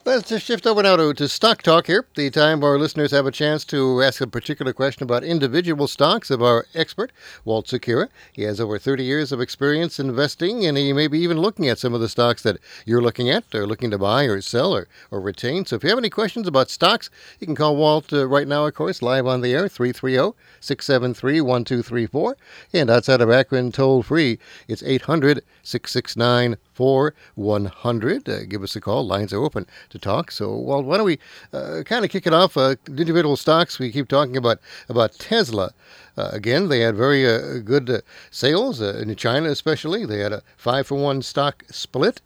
Let's 0.06 0.28
just 0.28 0.46
shift 0.46 0.68
over 0.68 0.84
now 0.84 0.98
to, 0.98 1.14
to 1.14 1.30
Stock 1.30 1.62
Talk 1.62 1.88
here, 1.88 2.06
the 2.16 2.30
time 2.30 2.62
our 2.62 2.78
listeners 2.78 3.12
have 3.12 3.26
a 3.26 3.32
chance 3.32 3.64
to 3.66 4.04
ask 4.04 4.20
a 4.20 4.28
particular 4.28 4.74
question 4.74 5.04
about 5.04 5.24
individual 5.24 5.88
stocks 5.88 6.30
of 6.30 6.44
our 6.44 6.66
expert, 6.76 7.14
Walt 7.46 7.68
Sekera. 7.68 8.10
He 8.34 8.42
has 8.42 8.60
over 8.60 8.78
30 8.78 9.06
years 9.06 9.32
of 9.32 9.40
experience 9.40 10.02
investing, 10.02 10.66
and 10.66 10.78
he 10.78 10.92
may 10.92 11.08
be 11.08 11.20
even 11.20 11.40
looking 11.40 11.70
at 11.70 11.80
some 11.80 11.94
of 11.94 12.02
the 12.02 12.10
stocks 12.10 12.44
that 12.44 12.58
you're 12.86 13.02
looking 13.02 13.30
at, 13.30 13.46
or 13.56 13.66
looking 13.66 13.92
to 13.92 13.98
buy 13.98 14.26
or 14.26 14.42
sell 14.42 14.76
or, 14.76 14.90
or 15.10 15.22
retain. 15.22 15.66
So 15.66 15.78
if 15.78 15.84
you 15.84 15.90
have 15.90 16.00
any 16.00 16.10
questions 16.10 16.50
about 16.50 16.70
stocks, 16.70 17.10
you 17.40 17.48
can 17.48 17.56
call 17.56 17.78
Walt 17.78 18.12
uh, 18.12 18.28
right 18.28 18.48
now, 18.48 18.66
of 18.66 18.74
course, 18.74 19.02
live 19.02 19.26
on 19.26 19.40
the 19.40 19.54
air, 19.54 19.70
330 19.70 20.38
673 20.60 21.40
1234. 21.40 22.38
And 22.74 22.90
outside 22.90 23.22
of 23.22 23.32
Akron, 23.32 23.72
toll 23.72 24.04
free, 24.04 24.38
it's 24.68 24.84
800 24.84 25.46
669 25.64 26.58
4100. 26.74 28.27
Uh, 28.27 28.44
give 28.46 28.63
us 28.63 28.75
a 28.75 28.82
call. 28.82 29.06
Lines 29.06 29.32
are 29.34 29.44
open 29.44 29.65
to 29.89 30.00
talk. 30.00 30.32
So, 30.32 30.56
well, 30.56 30.84
why 30.84 30.98
don't 30.98 31.06
we 31.06 31.20
uh, 31.53 31.84
kind 31.86 32.03
of 32.03 32.12
kick 32.12 32.27
it 32.27 32.34
off? 32.34 32.58
Uh, 32.58 32.75
individual 32.88 33.38
stocks. 33.38 33.80
We 33.80 33.92
keep 33.92 34.08
talking 34.08 34.38
about 34.38 34.60
about 34.89 35.13
Tesla. 35.13 35.74
Uh, 36.18 36.30
again, 36.32 36.70
they 36.70 36.82
had 36.82 36.96
very 36.96 37.27
uh, 37.27 37.60
good 37.60 37.89
uh, 37.89 38.01
sales 38.30 38.82
in 38.82 39.15
China, 39.15 39.50
especially. 39.50 40.06
They 40.06 40.20
had 40.20 40.34
a 40.34 40.44
five 40.58 40.88
for 40.88 40.96
one 40.96 41.22
stock 41.22 41.63
split, 41.72 42.22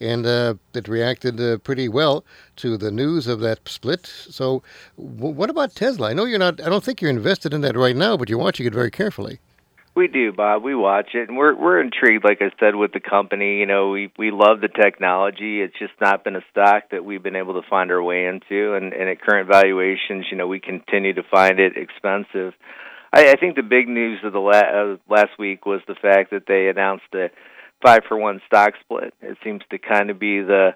and 0.00 0.26
it 0.26 0.88
reacted 0.88 1.64
pretty 1.64 1.88
well 1.88 2.24
to 2.56 2.76
the 2.76 2.90
news 2.90 3.26
of 3.26 3.40
that 3.40 3.68
split. 3.68 4.06
So, 4.06 4.62
w- 4.96 5.34
what 5.34 5.50
about 5.50 5.74
Tesla? 5.74 6.10
I 6.10 6.12
know 6.12 6.24
you're 6.24 6.38
not. 6.38 6.60
I 6.60 6.68
don't 6.68 6.84
think 6.84 7.00
you're 7.00 7.10
invested 7.10 7.52
in 7.52 7.60
that 7.62 7.76
right 7.76 7.96
now, 7.96 8.16
but 8.16 8.28
you're 8.28 8.38
watching 8.38 8.66
it 8.66 8.74
very 8.74 8.90
carefully. 8.90 9.40
We 9.94 10.08
do, 10.08 10.32
Bob. 10.32 10.62
We 10.62 10.74
watch 10.74 11.10
it, 11.12 11.28
and 11.28 11.36
we're 11.36 11.54
we're 11.54 11.78
intrigued. 11.78 12.24
Like 12.24 12.40
I 12.40 12.50
said, 12.58 12.74
with 12.74 12.92
the 12.92 13.00
company, 13.00 13.58
you 13.58 13.66
know, 13.66 13.90
we 13.90 14.10
we 14.16 14.30
love 14.30 14.62
the 14.62 14.68
technology. 14.68 15.60
It's 15.60 15.78
just 15.78 15.92
not 16.00 16.24
been 16.24 16.34
a 16.34 16.44
stock 16.50 16.84
that 16.92 17.04
we've 17.04 17.22
been 17.22 17.36
able 17.36 17.60
to 17.60 17.68
find 17.68 17.90
our 17.90 18.02
way 18.02 18.24
into, 18.24 18.74
and 18.74 18.94
and 18.94 19.10
at 19.10 19.20
current 19.20 19.50
valuations, 19.50 20.26
you 20.30 20.38
know, 20.38 20.46
we 20.46 20.60
continue 20.60 21.12
to 21.12 21.22
find 21.22 21.60
it 21.60 21.76
expensive. 21.76 22.54
I, 23.12 23.32
I 23.32 23.34
think 23.34 23.56
the 23.56 23.62
big 23.62 23.86
news 23.86 24.20
of 24.24 24.32
the 24.32 24.38
la- 24.38 24.52
uh, 24.52 24.96
last 25.10 25.38
week 25.38 25.66
was 25.66 25.82
the 25.86 25.94
fact 25.94 26.30
that 26.30 26.46
they 26.48 26.68
announced 26.68 27.12
a 27.14 27.28
five 27.82 28.00
for 28.08 28.16
one 28.16 28.40
stock 28.46 28.72
split. 28.80 29.12
It 29.20 29.36
seems 29.44 29.60
to 29.70 29.78
kind 29.78 30.08
of 30.08 30.18
be 30.18 30.40
the 30.40 30.70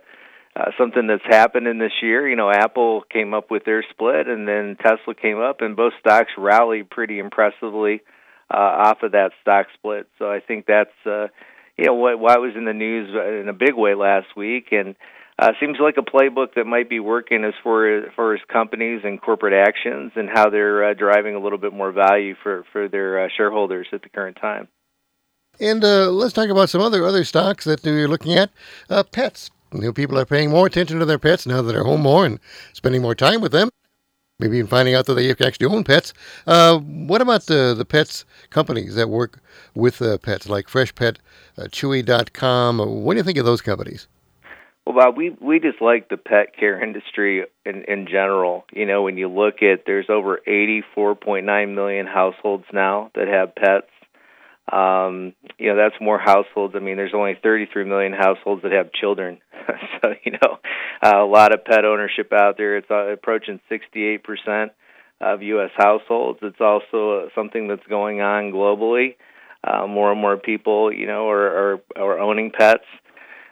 uh, 0.54 0.72
something 0.76 1.06
that's 1.06 1.24
happened 1.24 1.66
in 1.66 1.78
this 1.78 2.02
year. 2.02 2.28
You 2.28 2.36
know, 2.36 2.50
Apple 2.50 3.02
came 3.10 3.32
up 3.32 3.50
with 3.50 3.64
their 3.64 3.82
split, 3.92 4.28
and 4.28 4.46
then 4.46 4.76
Tesla 4.76 5.14
came 5.14 5.40
up, 5.40 5.62
and 5.62 5.74
both 5.74 5.94
stocks 6.00 6.32
rallied 6.36 6.90
pretty 6.90 7.18
impressively 7.18 8.02
uh, 8.52 8.56
off 8.56 9.02
of 9.02 9.12
that 9.12 9.32
stock 9.42 9.66
split. 9.74 10.06
So 10.18 10.30
I 10.30 10.40
think 10.40 10.66
that's 10.66 10.90
uh, 11.04 11.28
you 11.76 11.86
know 11.86 11.94
why 11.94 12.34
it 12.34 12.40
was 12.40 12.54
in 12.56 12.64
the 12.64 12.72
news 12.72 13.10
in 13.14 13.48
a 13.48 13.52
big 13.52 13.74
way 13.74 13.94
last 13.94 14.28
week, 14.36 14.68
and 14.72 14.94
uh, 15.38 15.52
seems 15.60 15.78
like 15.80 15.96
a 15.98 16.02
playbook 16.02 16.54
that 16.54 16.64
might 16.64 16.88
be 16.88 16.98
working 17.00 17.44
as 17.44 17.52
far 17.62 17.98
as, 17.98 18.04
far 18.14 18.34
as 18.34 18.40
companies 18.50 19.02
and 19.04 19.20
corporate 19.20 19.52
actions 19.52 20.12
and 20.16 20.30
how 20.32 20.48
they're 20.48 20.90
uh, 20.90 20.94
driving 20.94 21.34
a 21.34 21.40
little 21.40 21.58
bit 21.58 21.72
more 21.72 21.92
value 21.92 22.34
for 22.42 22.64
for 22.72 22.88
their 22.88 23.24
uh, 23.24 23.28
shareholders 23.36 23.86
at 23.92 24.02
the 24.02 24.08
current 24.08 24.38
time. 24.40 24.68
And 25.58 25.82
uh, 25.84 26.10
let's 26.10 26.32
talk 26.32 26.48
about 26.48 26.70
some 26.70 26.80
other 26.80 27.04
other 27.04 27.24
stocks 27.24 27.64
that 27.64 27.84
you're 27.84 28.08
looking 28.08 28.34
at. 28.34 28.50
Uh, 28.88 29.02
pets. 29.02 29.50
You 29.72 29.80
know, 29.80 29.92
people 29.92 30.18
are 30.18 30.24
paying 30.24 30.50
more 30.50 30.66
attention 30.66 31.00
to 31.00 31.04
their 31.04 31.18
pets 31.18 31.44
now 31.44 31.60
that 31.60 31.72
they're 31.72 31.84
home 31.84 32.00
more 32.00 32.24
and 32.24 32.38
spending 32.72 33.02
more 33.02 33.16
time 33.16 33.40
with 33.40 33.52
them 33.52 33.68
maybe 34.38 34.58
even 34.58 34.68
finding 34.68 34.94
out 34.94 35.06
that 35.06 35.14
they 35.14 35.30
actually 35.30 35.66
own 35.66 35.84
pets. 35.84 36.12
Uh, 36.46 36.78
what 36.78 37.20
about 37.20 37.46
the, 37.46 37.74
the 37.76 37.84
pets 37.84 38.24
companies 38.50 38.94
that 38.94 39.08
work 39.08 39.40
with 39.74 40.02
uh, 40.02 40.18
pets, 40.18 40.48
like 40.48 40.66
Freshpet, 40.66 41.16
uh, 41.58 41.62
Chewy.com? 41.64 42.78
What 42.78 43.14
do 43.14 43.18
you 43.18 43.24
think 43.24 43.38
of 43.38 43.46
those 43.46 43.60
companies? 43.60 44.08
Well, 44.84 44.94
Bob, 44.94 45.16
we 45.16 45.30
we 45.40 45.58
just 45.58 45.82
like 45.82 46.10
the 46.10 46.16
pet 46.16 46.56
care 46.56 46.80
industry 46.80 47.44
in 47.64 47.82
in 47.88 48.06
general. 48.06 48.64
You 48.72 48.86
know, 48.86 49.02
when 49.02 49.16
you 49.16 49.28
look 49.28 49.60
at 49.60 49.84
there's 49.84 50.06
over 50.08 50.40
84.9 50.46 51.74
million 51.74 52.06
households 52.06 52.66
now 52.72 53.10
that 53.16 53.26
have 53.26 53.54
pets. 53.56 53.88
Um, 54.70 55.34
you 55.58 55.68
know, 55.68 55.76
that's 55.76 56.00
more 56.00 56.18
households. 56.18 56.74
I 56.74 56.80
mean, 56.80 56.96
there's 56.96 57.14
only 57.14 57.38
33 57.40 57.84
million 57.84 58.12
households 58.12 58.62
that 58.62 58.72
have 58.72 58.92
children. 58.92 59.38
so, 60.02 60.14
you 60.24 60.32
know, 60.32 60.58
uh, 61.02 61.24
a 61.24 61.26
lot 61.26 61.54
of 61.54 61.64
pet 61.64 61.84
ownership 61.84 62.32
out 62.32 62.56
there. 62.56 62.76
It's 62.76 62.90
uh, 62.90 63.12
approaching 63.12 63.60
68% 63.70 64.70
of 65.20 65.42
U.S. 65.42 65.70
households. 65.76 66.40
It's 66.42 66.60
also 66.60 67.28
something 67.34 67.68
that's 67.68 67.86
going 67.88 68.20
on 68.20 68.52
globally. 68.52 69.16
Uh, 69.64 69.86
more 69.86 70.12
and 70.12 70.20
more 70.20 70.36
people, 70.36 70.92
you 70.92 71.06
know, 71.06 71.28
are 71.28 71.74
are, 71.74 71.80
are 71.96 72.18
owning 72.18 72.52
pets. 72.56 72.84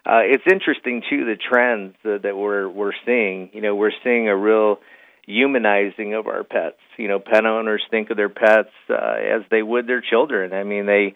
Uh, 0.07 0.21
it's 0.23 0.45
interesting 0.51 1.03
too 1.09 1.25
the 1.25 1.37
trends 1.37 1.95
uh, 2.05 2.19
that 2.23 2.37
we're 2.37 2.69
we're 2.69 2.93
seeing. 3.07 3.51
You 3.53 3.63
know, 3.63 3.75
we're 3.75 3.93
seeing 4.05 4.29
a 4.29 4.37
real 4.37 4.79
humanizing 5.27 6.15
of 6.15 6.27
our 6.27 6.45
pets. 6.45 6.79
You 6.97 7.09
know, 7.09 7.19
pet 7.19 7.47
owners 7.47 7.83
think 7.91 8.11
of 8.11 8.17
their 8.17 8.29
pets 8.29 8.71
uh, 8.91 8.95
as 8.95 9.43
they 9.51 9.63
would 9.63 9.87
their 9.87 10.03
children. 10.03 10.53
I 10.53 10.65
mean, 10.65 10.87
they 10.87 11.15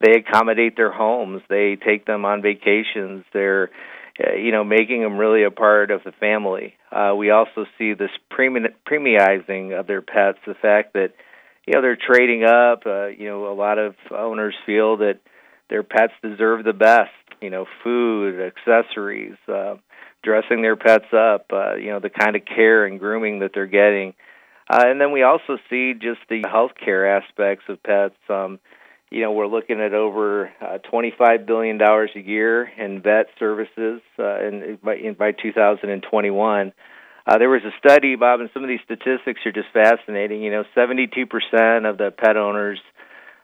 they 0.00 0.12
accommodate 0.12 0.76
their 0.76 0.92
homes, 0.92 1.42
they 1.48 1.76
take 1.76 2.06
them 2.06 2.24
on 2.24 2.42
vacations, 2.42 3.24
they're 3.32 3.70
uh, 4.24 4.34
you 4.34 4.52
know 4.52 4.64
making 4.64 5.02
them 5.02 5.18
really 5.18 5.44
a 5.44 5.50
part 5.50 5.90
of 5.90 6.02
the 6.04 6.12
family. 6.12 6.74
Uh, 6.90 7.14
we 7.16 7.30
also 7.30 7.66
see 7.78 7.94
this 7.94 8.10
premi- 8.30 8.68
of 9.72 9.86
their 9.86 10.02
pets, 10.02 10.38
the 10.46 10.54
fact 10.54 10.94
that 10.94 11.12
you 11.66 11.74
know 11.74 11.82
they're 11.82 11.96
trading 11.96 12.44
up. 12.44 12.82
Uh, 12.86 13.06
you 13.06 13.28
know, 13.28 13.52
a 13.52 13.54
lot 13.54 13.78
of 13.78 13.94
owners 14.10 14.54
feel 14.66 14.96
that 14.98 15.20
their 15.68 15.82
pets 15.82 16.12
deserve 16.22 16.64
the 16.64 16.72
best. 16.72 17.10
You 17.40 17.50
know, 17.50 17.66
food, 17.82 18.40
accessories. 18.40 19.36
Uh, 19.48 19.76
dressing 20.22 20.62
their 20.62 20.76
pets 20.76 21.12
up, 21.12 21.46
uh, 21.52 21.74
you 21.76 21.90
know, 21.90 22.00
the 22.00 22.10
kind 22.10 22.36
of 22.36 22.42
care 22.44 22.84
and 22.84 22.98
grooming 22.98 23.40
that 23.40 23.52
they're 23.54 23.66
getting. 23.66 24.14
Uh, 24.68 24.84
and 24.86 25.00
then 25.00 25.12
we 25.12 25.22
also 25.22 25.58
see 25.68 25.94
just 25.94 26.20
the 26.28 26.42
healthcare 26.42 27.20
aspects 27.20 27.64
of 27.68 27.82
pets. 27.82 28.14
Um, 28.28 28.60
you 29.10 29.22
know, 29.22 29.32
we're 29.32 29.48
looking 29.48 29.80
at 29.80 29.92
over 29.92 30.52
uh, 30.60 30.78
$25 30.92 31.46
billion 31.46 31.80
a 31.80 32.20
year 32.20 32.64
in 32.78 33.02
vet 33.02 33.26
services 33.38 34.00
uh, 34.18 34.40
in, 34.40 34.78
by, 34.82 34.94
in, 34.94 35.14
by 35.14 35.32
2021. 35.32 36.72
Uh, 37.26 37.38
there 37.38 37.50
was 37.50 37.62
a 37.64 37.76
study, 37.78 38.14
Bob, 38.14 38.40
and 38.40 38.50
some 38.54 38.62
of 38.62 38.68
these 38.68 38.80
statistics 38.84 39.40
are 39.44 39.52
just 39.52 39.68
fascinating. 39.72 40.42
You 40.42 40.52
know, 40.52 40.64
72% 40.76 41.90
of 41.90 41.98
the 41.98 42.12
pet 42.16 42.36
owners 42.36 42.80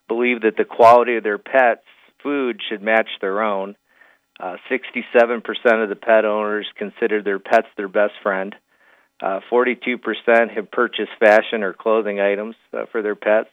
believe 0.08 0.42
that 0.42 0.56
the 0.56 0.64
quality 0.64 1.16
of 1.16 1.24
their 1.24 1.38
pets' 1.38 1.82
food 2.22 2.60
should 2.68 2.82
match 2.82 3.08
their 3.20 3.42
own. 3.42 3.74
Uh, 4.38 4.56
67% 4.70 5.82
of 5.82 5.88
the 5.88 5.96
pet 5.96 6.24
owners 6.24 6.66
consider 6.76 7.22
their 7.22 7.38
pets 7.38 7.68
their 7.76 7.88
best 7.88 8.12
friend. 8.22 8.54
Uh, 9.22 9.40
42% 9.50 9.98
have 10.54 10.70
purchased 10.70 11.12
fashion 11.18 11.62
or 11.62 11.72
clothing 11.72 12.20
items 12.20 12.54
uh, 12.74 12.84
for 12.92 13.00
their 13.02 13.14
pets. 13.14 13.48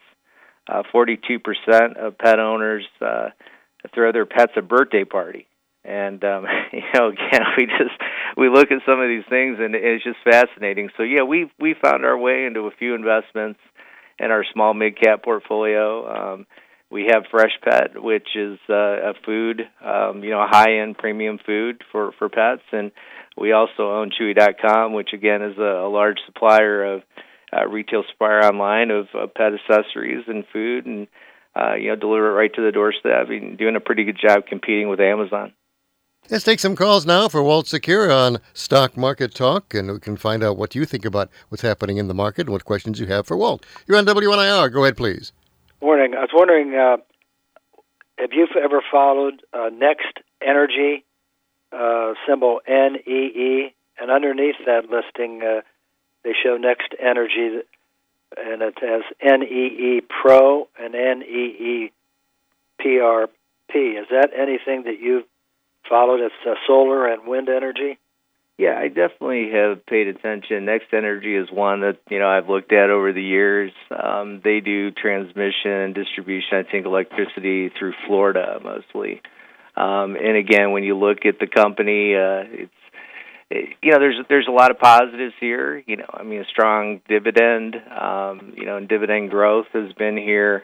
Uh, 0.68 0.84
42% 0.94 1.98
of 1.98 2.18
pet 2.18 2.40
owners 2.40 2.86
uh, 3.02 3.30
throw 3.94 4.12
their 4.12 4.26
pets 4.26 4.54
a 4.58 4.62
birthday 4.62 5.06
party. 5.06 5.48
And 5.86 6.24
um, 6.24 6.46
you 6.74 6.82
know, 6.94 7.10
again, 7.10 7.42
we 7.58 7.66
just 7.66 8.00
we 8.38 8.50
look 8.50 8.72
at 8.72 8.80
some 8.86 9.00
of 9.00 9.08
these 9.08 9.26
things, 9.30 9.58
and 9.60 9.76
it's 9.76 10.04
just 10.04 10.18
fascinating. 10.24 10.90
So 10.98 11.04
yeah, 11.04 11.24
we 11.24 11.52
we 11.60 11.76
found 11.82 12.06
our 12.06 12.18
way 12.18 12.46
into 12.46 12.62
a 12.62 12.72
few 12.72 12.96
investments 12.96 13.60
in 14.20 14.32
our 14.32 14.46
small 14.54 14.74
mid 14.74 15.00
cap 15.00 15.24
portfolio. 15.24 16.34
Um, 16.34 16.48
we 16.94 17.10
have 17.12 17.24
Fresh 17.32 17.54
Pet, 17.64 18.02
which 18.02 18.28
is 18.36 18.60
uh, 18.70 18.74
a 19.10 19.14
food, 19.26 19.64
um, 19.84 20.24
you 20.24 20.30
know, 20.30 20.46
high 20.48 20.80
end 20.80 20.98
premium 20.98 21.40
food 21.44 21.82
for 21.92 22.12
for 22.20 22.30
pets, 22.30 22.62
and 22.72 22.92
we 23.36 23.52
also 23.52 23.92
own 23.92 24.12
Chewy.com, 24.12 24.94
which 24.94 25.10
again 25.12 25.42
is 25.42 25.58
a, 25.58 25.88
a 25.88 25.90
large 25.90 26.20
supplier 26.28 26.84
of 26.86 27.02
uh, 27.52 27.68
retail 27.68 28.04
supplier 28.12 28.42
online 28.44 28.92
of 28.92 29.08
pet 29.34 29.54
accessories 29.54 30.24
and 30.28 30.46
food, 30.54 30.86
and 30.86 31.08
uh, 31.56 31.74
you 31.74 31.90
know, 31.90 31.96
deliver 31.96 32.30
it 32.30 32.40
right 32.40 32.54
to 32.54 32.62
the 32.64 32.72
doorstep. 32.72 33.26
I 33.26 33.30
mean, 33.30 33.56
doing 33.58 33.76
a 33.76 33.80
pretty 33.80 34.04
good 34.04 34.20
job 34.22 34.46
competing 34.48 34.88
with 34.88 35.00
Amazon. 35.00 35.54
Let's 36.30 36.46
take 36.46 36.62
some 36.62 36.78
calls 36.78 37.06
now 37.06 37.28
for 37.28 37.44
Walt 37.44 37.66
Sekera 37.66 38.16
on 38.16 38.38
Stock 38.54 38.96
Market 38.96 39.36
Talk, 39.36 39.74
and 39.74 39.92
we 39.92 40.00
can 40.00 40.16
find 40.16 40.42
out 40.42 40.56
what 40.56 40.74
you 40.74 40.86
think 40.86 41.04
about 41.04 41.30
what's 41.50 41.64
happening 41.64 41.98
in 41.98 42.08
the 42.08 42.14
market 42.14 42.42
and 42.42 42.52
what 42.52 42.64
questions 42.64 42.98
you 42.98 43.08
have 43.08 43.28
for 43.28 43.36
Walt. 43.36 43.66
You're 43.88 43.98
on 43.98 44.06
WNIR. 44.06 44.72
Go 44.72 44.84
ahead, 44.84 44.96
please. 44.96 45.34
Morning. 45.84 46.16
I 46.16 46.22
was 46.22 46.30
wondering, 46.34 46.74
uh, 46.74 46.96
have 48.18 48.32
you 48.32 48.48
ever 48.56 48.82
followed 48.90 49.42
uh, 49.52 49.68
Next 49.68 50.18
Energy, 50.42 51.04
uh, 51.74 52.14
symbol 52.26 52.62
N 52.66 52.96
E 53.06 53.12
E, 53.12 53.76
and 54.00 54.10
underneath 54.10 54.56
that 54.66 54.84
listing, 54.90 55.42
uh, 55.44 55.60
they 56.24 56.32
show 56.42 56.56
Next 56.56 56.96
Energy, 56.98 57.60
and 58.38 58.62
it 58.62 58.76
has 58.80 59.02
N 59.20 59.44
E 59.44 59.98
E 59.98 60.02
Pro 60.08 60.70
and 60.80 60.96
N 60.96 61.22
E 61.22 61.44
E 61.60 61.92
P 62.80 63.02
R 63.02 63.28
P. 63.70 63.80
Is 63.80 64.08
that 64.10 64.30
anything 64.34 64.84
that 64.84 65.02
you've 65.02 65.26
followed? 65.90 66.22
It's 66.22 66.34
uh, 66.48 66.54
solar 66.66 67.08
and 67.12 67.28
wind 67.28 67.50
energy. 67.50 68.00
Yeah, 68.58 68.78
I 68.78 68.88
definitely 68.88 69.50
have 69.52 69.86
paid 69.88 70.08
attention. 70.08 70.66
Next 70.66 70.94
Energy 70.94 71.36
is 71.36 71.50
one 71.52 71.82
that 71.82 71.98
you 72.10 72.20
know 72.20 72.28
I've 72.28 72.50
looked 72.50 72.72
at 72.72 72.92
over 72.92 73.12
the 73.12 73.22
years. 73.22 73.72
Um, 73.90 74.42
they 74.44 74.60
do 74.60 74.92
transmission 74.92 75.72
and 75.72 75.96
distribution. 75.96 76.60
I 76.60 76.64
think 76.64 76.86
electricity 76.86 77.72
through 77.78 77.94
Florida 78.06 78.60
mostly. 78.64 79.22
Um, 79.76 80.16
and 80.16 80.38
again, 80.38 80.72
when 80.72 80.84
you 80.84 80.96
look 80.96 81.26
at 81.26 81.40
the 81.40 81.48
company, 81.48 82.14
uh, 82.14 82.46
it's 82.46 82.72
it, 83.50 83.70
you 83.82 83.92
know, 83.92 84.00
there's 84.00 84.18
there's 84.30 84.48
a 84.48 84.52
lot 84.52 84.70
of 84.70 84.78
positives 84.78 85.34
here. 85.40 85.84
You 85.88 85.98
know, 85.98 86.10
I 86.14 86.22
mean, 86.22 86.42
a 86.42 86.46
strong 86.46 87.02
dividend, 87.10 87.76
um, 87.76 88.54
you 88.56 88.66
know, 88.66 88.78
and 88.78 88.88
dividend 88.88 89.32
growth 89.32 89.68
has 89.74 89.92
been 89.94 90.18
here. 90.18 90.64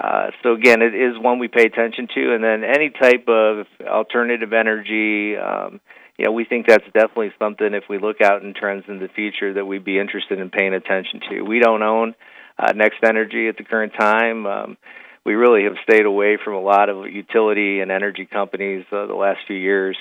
Uh, 0.00 0.30
so 0.42 0.54
again, 0.54 0.82
it 0.82 0.94
is 0.94 1.18
one 1.18 1.38
we 1.38 1.48
pay 1.48 1.64
attention 1.64 2.08
to, 2.14 2.34
and 2.34 2.42
then 2.42 2.62
any 2.64 2.90
type 2.90 3.28
of 3.28 3.66
alternative 3.86 4.52
energy. 4.52 5.36
Um, 5.36 5.80
you 6.18 6.24
know, 6.24 6.32
we 6.32 6.44
think 6.44 6.66
that's 6.66 6.84
definitely 6.86 7.32
something 7.38 7.74
if 7.74 7.84
we 7.88 7.98
look 7.98 8.20
out 8.20 8.42
in 8.42 8.52
trends 8.52 8.84
in 8.88 8.98
the 8.98 9.08
future 9.08 9.54
that 9.54 9.64
we'd 9.64 9.84
be 9.84 9.98
interested 9.98 10.40
in 10.40 10.50
paying 10.50 10.74
attention 10.74 11.20
to. 11.30 11.42
We 11.42 11.60
don't 11.60 11.82
own 11.82 12.14
uh, 12.58 12.72
Next 12.72 12.98
Energy 13.04 13.48
at 13.48 13.56
the 13.56 13.62
current 13.62 13.92
time. 13.98 14.44
Um, 14.44 14.76
we 15.24 15.34
really 15.34 15.64
have 15.64 15.76
stayed 15.88 16.06
away 16.06 16.36
from 16.42 16.54
a 16.54 16.60
lot 16.60 16.88
of 16.88 17.06
utility 17.06 17.80
and 17.80 17.92
energy 17.92 18.26
companies 18.26 18.84
uh, 18.90 19.06
the 19.06 19.14
last 19.14 19.40
few 19.46 19.56
years. 19.56 19.96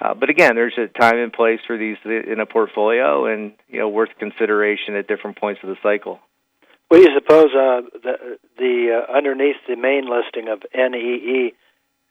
Uh, 0.00 0.14
but 0.14 0.30
again, 0.30 0.54
there's 0.54 0.78
a 0.78 0.86
time 0.86 1.16
and 1.16 1.32
place 1.32 1.58
for 1.66 1.76
these 1.76 1.96
in 2.04 2.38
a 2.38 2.46
portfolio, 2.46 3.26
and 3.26 3.52
you 3.68 3.80
know, 3.80 3.88
worth 3.88 4.10
consideration 4.18 4.94
at 4.94 5.08
different 5.08 5.40
points 5.40 5.60
of 5.64 5.70
the 5.70 5.76
cycle. 5.82 6.20
What 6.86 6.98
do 6.98 7.10
you 7.10 7.18
suppose 7.18 7.46
uh, 7.46 7.80
the, 8.02 8.38
the 8.56 9.04
uh, 9.08 9.16
underneath 9.16 9.56
the 9.66 9.76
main 9.76 10.04
listing 10.08 10.48
of 10.48 10.62
NEE 10.72 11.52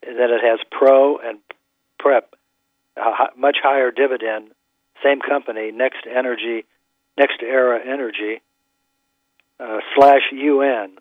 that 0.02 0.30
it 0.30 0.42
has 0.44 0.60
Pro 0.70 1.18
and 1.18 1.40
Prep, 1.98 2.36
a 2.98 3.38
much 3.38 3.58
higher 3.62 3.92
dividend, 3.92 4.52
same 5.04 5.20
company, 5.22 5.72
Next 5.72 6.06
Energy, 6.08 6.66
NextEra 7.20 7.80
Energy 7.86 8.42
uh, 9.60 9.80
slash 9.96 10.22
UN. 10.32 10.98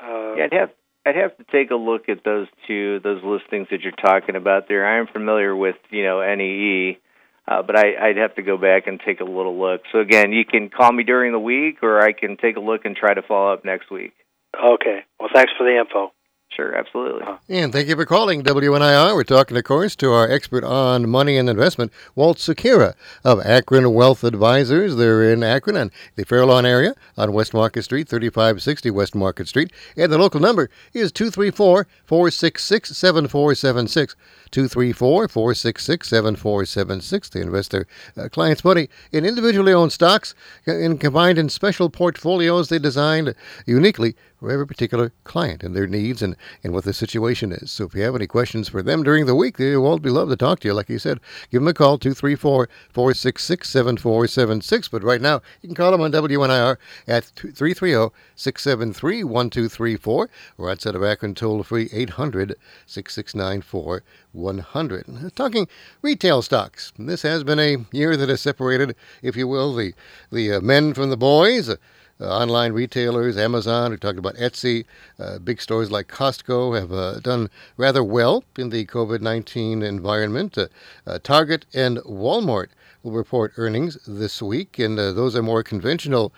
Uh, 0.00 0.34
yeah, 0.36 0.44
I'd 0.44 0.52
have 0.52 0.70
I'd 1.06 1.16
have 1.16 1.36
to 1.38 1.44
take 1.50 1.70
a 1.70 1.76
look 1.76 2.08
at 2.08 2.24
those 2.24 2.46
two 2.66 3.00
those 3.00 3.22
listings 3.22 3.68
that 3.70 3.80
you're 3.82 3.92
talking 3.92 4.36
about 4.36 4.68
there. 4.68 4.86
I 4.86 4.98
am 4.98 5.06
familiar 5.06 5.54
with 5.54 5.76
you 5.90 6.04
know 6.04 6.20
NEE, 6.34 6.98
uh, 7.46 7.62
but 7.62 7.76
I, 7.76 8.08
I'd 8.08 8.16
have 8.16 8.34
to 8.36 8.42
go 8.42 8.56
back 8.56 8.86
and 8.86 9.00
take 9.04 9.20
a 9.20 9.24
little 9.24 9.58
look. 9.58 9.82
So 9.92 10.00
again, 10.00 10.32
you 10.32 10.44
can 10.44 10.70
call 10.70 10.92
me 10.92 11.04
during 11.04 11.32
the 11.32 11.38
week, 11.38 11.82
or 11.82 12.00
I 12.00 12.12
can 12.12 12.36
take 12.36 12.56
a 12.56 12.60
look 12.60 12.84
and 12.84 12.96
try 12.96 13.12
to 13.12 13.22
follow 13.22 13.52
up 13.52 13.64
next 13.64 13.90
week. 13.90 14.12
Okay. 14.54 15.00
Well, 15.18 15.30
thanks 15.34 15.52
for 15.56 15.64
the 15.64 15.78
info. 15.78 16.12
Sure, 16.50 16.74
absolutely. 16.74 17.24
And 17.48 17.72
thank 17.72 17.88
you 17.88 17.94
for 17.94 18.04
calling 18.04 18.42
WNIR. 18.42 19.14
We're 19.14 19.22
talking, 19.22 19.56
of 19.56 19.62
course, 19.62 19.94
to 19.96 20.10
our 20.10 20.28
expert 20.28 20.64
on 20.64 21.08
money 21.08 21.36
and 21.36 21.48
investment, 21.48 21.92
Walt 22.16 22.38
Sekera 22.38 22.94
of 23.22 23.40
Akron 23.46 23.94
Wealth 23.94 24.24
Advisors. 24.24 24.96
They're 24.96 25.32
in 25.32 25.44
Akron 25.44 25.76
and 25.76 25.92
the 26.16 26.24
Fairlawn 26.24 26.66
area 26.66 26.96
on 27.16 27.32
West 27.32 27.54
Market 27.54 27.82
Street, 27.82 28.08
3560 28.08 28.90
West 28.90 29.14
Market 29.14 29.46
Street. 29.46 29.72
And 29.96 30.10
the 30.10 30.18
local 30.18 30.40
number 30.40 30.70
is 30.92 31.12
234 31.12 31.86
466 32.04 32.96
7476. 32.96 34.16
234 34.50 35.28
466 35.28 36.08
7476. 36.08 37.28
They 37.28 37.40
invest 37.40 37.70
their 37.70 37.86
uh, 38.16 38.28
clients' 38.28 38.64
money 38.64 38.88
in 39.12 39.24
individually 39.24 39.72
owned 39.72 39.92
stocks 39.92 40.34
and 40.66 41.00
combined 41.00 41.38
in 41.38 41.48
special 41.48 41.88
portfolios 41.88 42.68
they 42.68 42.80
designed 42.80 43.34
uniquely 43.66 44.16
for 44.40 44.50
every 44.50 44.66
particular 44.66 45.12
client 45.24 45.62
and 45.62 45.76
their 45.76 45.86
needs 45.86 46.22
and, 46.22 46.34
and 46.64 46.72
what 46.72 46.84
the 46.84 46.94
situation 46.94 47.52
is. 47.52 47.70
So 47.70 47.84
if 47.84 47.94
you 47.94 48.02
have 48.02 48.14
any 48.14 48.26
questions 48.26 48.68
for 48.70 48.82
them 48.82 49.02
during 49.02 49.26
the 49.26 49.34
week, 49.34 49.58
they 49.58 49.76
will 49.76 49.98
be 49.98 50.08
love 50.08 50.30
to 50.30 50.36
talk 50.36 50.60
to 50.60 50.68
you. 50.68 50.74
Like 50.74 50.88
you 50.88 50.98
said, 50.98 51.20
give 51.50 51.60
them 51.60 51.68
a 51.68 51.74
call, 51.74 51.98
234 51.98 52.68
466 52.90 53.68
7476. 53.68 54.88
But 54.88 55.04
right 55.04 55.20
now, 55.20 55.42
you 55.60 55.68
can 55.68 55.76
call 55.76 55.92
them 55.92 56.00
on 56.00 56.10
WNIR 56.10 56.78
at 57.06 57.24
330 57.24 58.14
673 58.34 59.24
1234 59.24 60.30
or 60.56 60.70
outside 60.70 60.94
of 60.94 61.04
Akron 61.04 61.34
toll 61.34 61.62
free 61.62 61.90
800 61.92 62.56
6694 62.86 64.02
100. 64.32 65.32
Talking 65.34 65.68
retail 66.00 66.40
stocks. 66.40 66.92
This 66.98 67.22
has 67.22 67.44
been 67.44 67.58
a 67.58 67.84
year 67.92 68.16
that 68.16 68.30
has 68.30 68.40
separated, 68.40 68.96
if 69.22 69.36
you 69.36 69.46
will, 69.46 69.74
the, 69.74 69.92
the 70.32 70.54
uh, 70.54 70.60
men 70.60 70.94
from 70.94 71.10
the 71.10 71.16
boys. 71.16 71.76
Uh, 72.20 72.28
online 72.28 72.72
retailers, 72.72 73.38
Amazon, 73.38 73.92
we 73.92 73.96
talked 73.96 74.18
about 74.18 74.34
Etsy, 74.34 74.84
uh, 75.18 75.38
big 75.38 75.60
stores 75.60 75.90
like 75.90 76.06
Costco 76.08 76.78
have 76.78 76.92
uh, 76.92 77.18
done 77.20 77.48
rather 77.78 78.04
well 78.04 78.44
in 78.58 78.68
the 78.68 78.84
COVID 78.84 79.22
19 79.22 79.82
environment. 79.82 80.58
Uh, 80.58 80.66
uh, 81.06 81.18
Target 81.22 81.64
and 81.72 81.96
Walmart 81.98 82.68
will 83.02 83.12
report 83.12 83.52
earnings 83.56 83.96
this 84.06 84.42
week, 84.42 84.78
and 84.78 84.98
those 84.98 85.34
are 85.34 85.42
more 85.42 85.62
conventional 85.62 86.32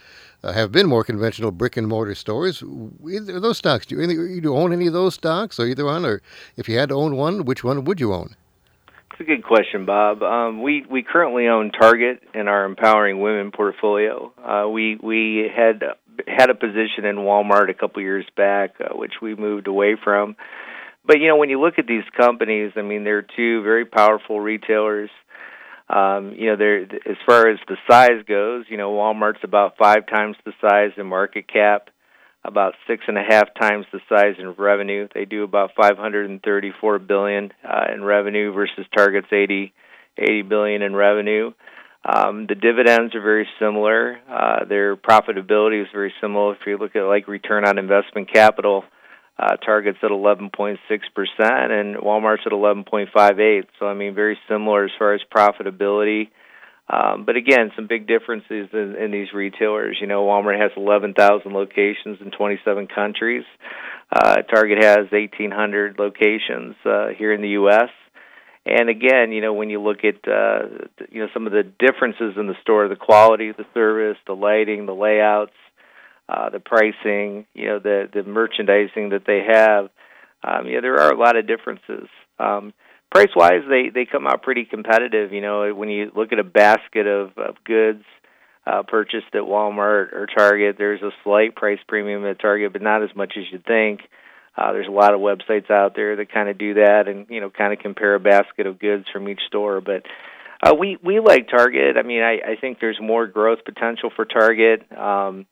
uh, 0.45 0.53
have 0.53 0.73
been 0.73 0.87
more 0.87 1.05
conventional 1.05 1.51
brick 1.51 1.77
and 1.77 1.89
mortar 1.89 2.15
stores. 2.15 2.62
Either 3.09 3.41
those 3.41 3.59
stocks, 3.59 3.87
do 3.87 4.01
you, 4.01 4.07
do 4.07 4.49
you 4.49 4.57
own 4.57 4.73
any 4.73 4.87
of 4.87 4.93
those 4.93 5.15
stocks, 5.15 5.59
or 5.59 5.67
either 5.67 5.85
one, 5.85 6.05
or 6.05 6.23
if 6.57 6.69
you 6.69 6.79
had 6.79 6.89
to 6.89 6.95
own 6.95 7.17
one, 7.17 7.45
which 7.45 7.62
one 7.65 7.85
would 7.85 8.01
you 8.01 8.12
own? 8.12 8.37
A 9.23 9.25
good 9.25 9.45
question, 9.45 9.87
Bob. 9.87 10.21
Um, 10.25 10.62
we 10.62 10.85
we 10.91 11.05
currently 11.05 11.47
own 11.47 11.71
Target 11.71 12.25
in 12.35 12.49
our 12.49 12.64
Empowering 12.64 13.21
Women 13.21 13.52
portfolio. 13.52 14.33
Uh, 14.37 14.69
we 14.69 14.99
we 15.00 15.49
had 15.55 15.85
had 16.26 16.50
a 16.50 16.57
position 16.57 17.05
in 17.05 17.19
Walmart 17.19 17.71
a 17.71 17.75
couple 17.75 18.02
years 18.02 18.26
back, 18.37 18.75
uh, 18.81 18.97
which 18.97 19.12
we 19.23 19.37
moved 19.37 19.69
away 19.69 19.95
from. 20.02 20.35
But 21.07 21.21
you 21.21 21.29
know, 21.29 21.37
when 21.37 21.50
you 21.50 21.61
look 21.61 21.75
at 21.79 21.87
these 21.87 22.02
companies, 22.17 22.73
I 22.75 22.83
mean, 22.83 23.05
they're 23.05 23.23
two 23.23 23.62
very 23.62 23.85
powerful 23.85 24.41
retailers. 24.41 25.11
Um, 25.88 26.35
you 26.37 26.47
know, 26.47 26.57
there 26.57 26.83
as 26.83 27.17
far 27.25 27.49
as 27.49 27.61
the 27.69 27.76
size 27.88 28.25
goes, 28.26 28.64
you 28.69 28.76
know, 28.76 28.91
Walmart's 28.91 29.45
about 29.45 29.76
five 29.79 30.09
times 30.09 30.35
the 30.45 30.52
size 30.61 30.90
in 30.96 31.07
market 31.07 31.46
cap, 31.46 31.90
about 32.44 32.74
six 32.87 33.05
and 33.07 33.16
a 33.16 33.22
half 33.22 33.48
times 33.59 33.87
the 33.92 34.00
size 34.09 34.35
in 34.38 34.50
revenue. 34.52 35.09
They 35.14 35.24
do 35.24 35.44
about 35.44 35.70
534 35.76 36.98
billion 36.98 37.52
uh, 37.64 37.85
in 37.94 38.02
revenue 38.02 38.52
versus 38.52 38.87
Target's 38.96 39.33
80 39.33 39.72
80 40.18 40.42
billion 40.42 40.83
in 40.83 40.94
revenue. 40.94 41.52
Um, 42.05 42.46
the 42.48 42.55
dividends 42.55 43.14
are 43.14 43.22
very 43.22 43.48
similar. 43.59 44.18
Uh, 44.28 44.64
their 44.64 44.96
profitability 44.96 45.81
is 45.83 45.88
very 45.92 46.12
similar. 46.20 46.55
If 46.55 46.66
you 46.66 46.76
look 46.76 46.96
at 46.96 47.02
like 47.02 47.28
return 47.28 47.64
on 47.64 47.78
investment 47.78 48.33
capital, 48.33 48.85
uh, 49.38 49.57
Target's 49.57 49.98
at 50.02 50.11
11.6%, 50.11 50.78
and 51.70 51.96
Walmart's 51.96 52.42
at 52.44 52.52
11.58. 52.52 53.64
So, 53.78 53.87
I 53.87 53.94
mean, 53.94 54.14
very 54.14 54.38
similar 54.48 54.85
as 54.85 54.90
far 54.98 55.14
as 55.14 55.20
profitability. 55.35 56.28
Um, 56.88 57.25
but 57.25 57.37
again, 57.37 57.71
some 57.77 57.87
big 57.87 58.07
differences 58.07 58.68
in, 58.73 58.97
in 58.97 59.11
these 59.12 59.33
retailers. 59.33 59.99
You 60.01 60.07
know, 60.07 60.25
Walmart 60.25 60.61
has 60.61 60.73
11,000 60.77 61.53
locations 61.53 62.18
in 62.21 62.31
27 62.31 62.88
countries. 62.88 63.45
Uh, 64.11 64.42
Target 64.42 64.83
has 64.83 65.11
1,800 65.11 65.99
locations 65.99 66.75
uh, 66.85 67.09
here 67.16 67.33
in 67.33 67.40
the 67.40 67.51
U.S. 67.51 67.88
And 68.66 68.88
again, 68.88 69.33
you 69.33 69.40
know, 69.40 69.55
when 69.55 69.71
you 69.71 69.81
look 69.81 70.05
at 70.05 70.29
uh, 70.29 70.87
you 71.11 71.21
know 71.23 71.29
some 71.35 71.47
of 71.47 71.53
the 71.53 71.64
differences 71.64 72.35
in 72.37 72.47
the 72.47 72.55
store, 72.62 72.87
the 72.88 72.97
quality 72.97 73.49
of 73.49 73.57
the 73.57 73.66
service, 73.75 74.16
the 74.27 74.35
lighting, 74.35 74.87
the 74.87 74.95
layouts, 74.95 75.55
uh, 76.29 76.51
the 76.51 76.61
pricing, 76.61 77.47
you 77.55 77.66
know, 77.66 77.79
the 77.81 78.09
the 78.12 78.23
merchandising 78.23 79.11
that 79.11 79.25
they 79.27 79.40
have. 79.49 79.88
Um, 80.45 80.68
yeah, 80.68 80.81
there 80.81 81.01
are 81.01 81.12
a 81.12 81.18
lot 81.18 81.37
of 81.37 81.47
differences. 81.47 82.09
Um, 82.38 82.73
price 83.12 83.31
wise, 83.37 83.62
they 83.68 83.90
they 83.94 84.07
come 84.11 84.27
out 84.27 84.42
pretty 84.42 84.64
competitive. 84.64 85.33
You 85.33 85.42
know, 85.42 85.75
when 85.75 85.88
you 85.88 86.11
look 86.16 86.33
at 86.33 86.38
a 86.38 86.44
basket 86.44 87.07
of, 87.07 87.37
of 87.37 87.57
goods 87.64 88.05
uh, 88.66 88.83
purchased 88.88 89.35
at 89.35 89.42
Walmart 89.42 90.12
or 90.12 90.27
Target, 90.35 90.77
there's 90.79 91.03
a 91.03 91.11
slight 91.22 91.55
price 91.55 91.81
premium 91.87 92.25
at 92.25 92.40
Target, 92.40 92.72
but 92.72 92.83
not 92.83 93.03
as 93.03 93.11
much 93.14 93.35
as 93.37 93.44
you'd 93.53 93.66
think. 93.66 94.01
Uh, 94.57 94.72
there's 94.72 94.88
a 94.88 94.90
lot 94.90 95.14
of 95.14 95.20
websites 95.20 95.70
out 95.70 95.94
there 95.94 96.16
that 96.16 96.33
kind 96.33 96.48
of 96.48 96.59
do 96.59 96.75
that, 96.75 97.05
and 97.07 97.27
you 97.29 97.40
know, 97.40 97.51
kind 97.51 97.72
of 97.72 97.79
compare 97.79 98.14
a 98.14 98.20
basket 98.20 98.66
of 98.66 98.79
goods 98.79 99.05
from 99.12 99.29
each 99.29 99.40
store. 99.46 99.81
But 99.81 100.05
uh, 100.62 100.75
we 100.75 100.98
we 101.03 101.20
like 101.20 101.48
Target. 101.48 101.96
I 101.98 102.03
mean, 102.03 102.22
I, 102.22 102.53
I 102.53 102.57
think 102.61 102.79
there's 102.81 102.98
more 103.01 103.27
growth 103.27 103.61
potential 103.64 104.11
for 104.14 104.25
Target. 104.25 104.90
Um, 104.96 105.46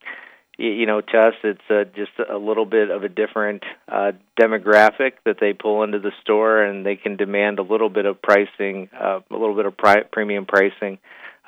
you 0.60 0.86
know, 0.86 1.00
to 1.00 1.18
us, 1.18 1.34
it's 1.42 1.60
uh, 1.70 1.84
just 1.96 2.12
a 2.30 2.36
little 2.36 2.66
bit 2.66 2.90
of 2.90 3.02
a 3.02 3.08
different 3.08 3.62
uh, 3.88 4.12
demographic 4.38 5.12
that 5.24 5.36
they 5.40 5.52
pull 5.52 5.82
into 5.82 5.98
the 5.98 6.12
store, 6.20 6.62
and 6.62 6.84
they 6.84 6.96
can 6.96 7.16
demand 7.16 7.58
a 7.58 7.62
little 7.62 7.88
bit 7.88 8.04
of 8.04 8.20
pricing, 8.20 8.90
uh, 8.98 9.20
a 9.30 9.36
little 9.36 9.56
bit 9.56 9.66
of 9.66 9.76
pri- 9.76 10.04
premium 10.12 10.44
pricing. 10.46 10.98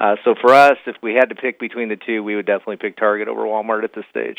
Uh, 0.01 0.17
so 0.25 0.35
for 0.41 0.55
us, 0.55 0.79
if 0.87 0.97
we 1.03 1.15
had 1.15 1.27
to 1.27 1.35
pick 1.35 1.61
between 1.61 1.89
the 1.89 1.97
two, 1.97 2.23
we 2.23 2.35
would 2.35 2.47
definitely 2.47 2.77
pick 2.77 2.97
Target 2.97 3.29
over 3.29 3.43
Walmart 3.43 3.85
at 3.85 3.95
this 3.95 4.05
stage. 4.11 4.39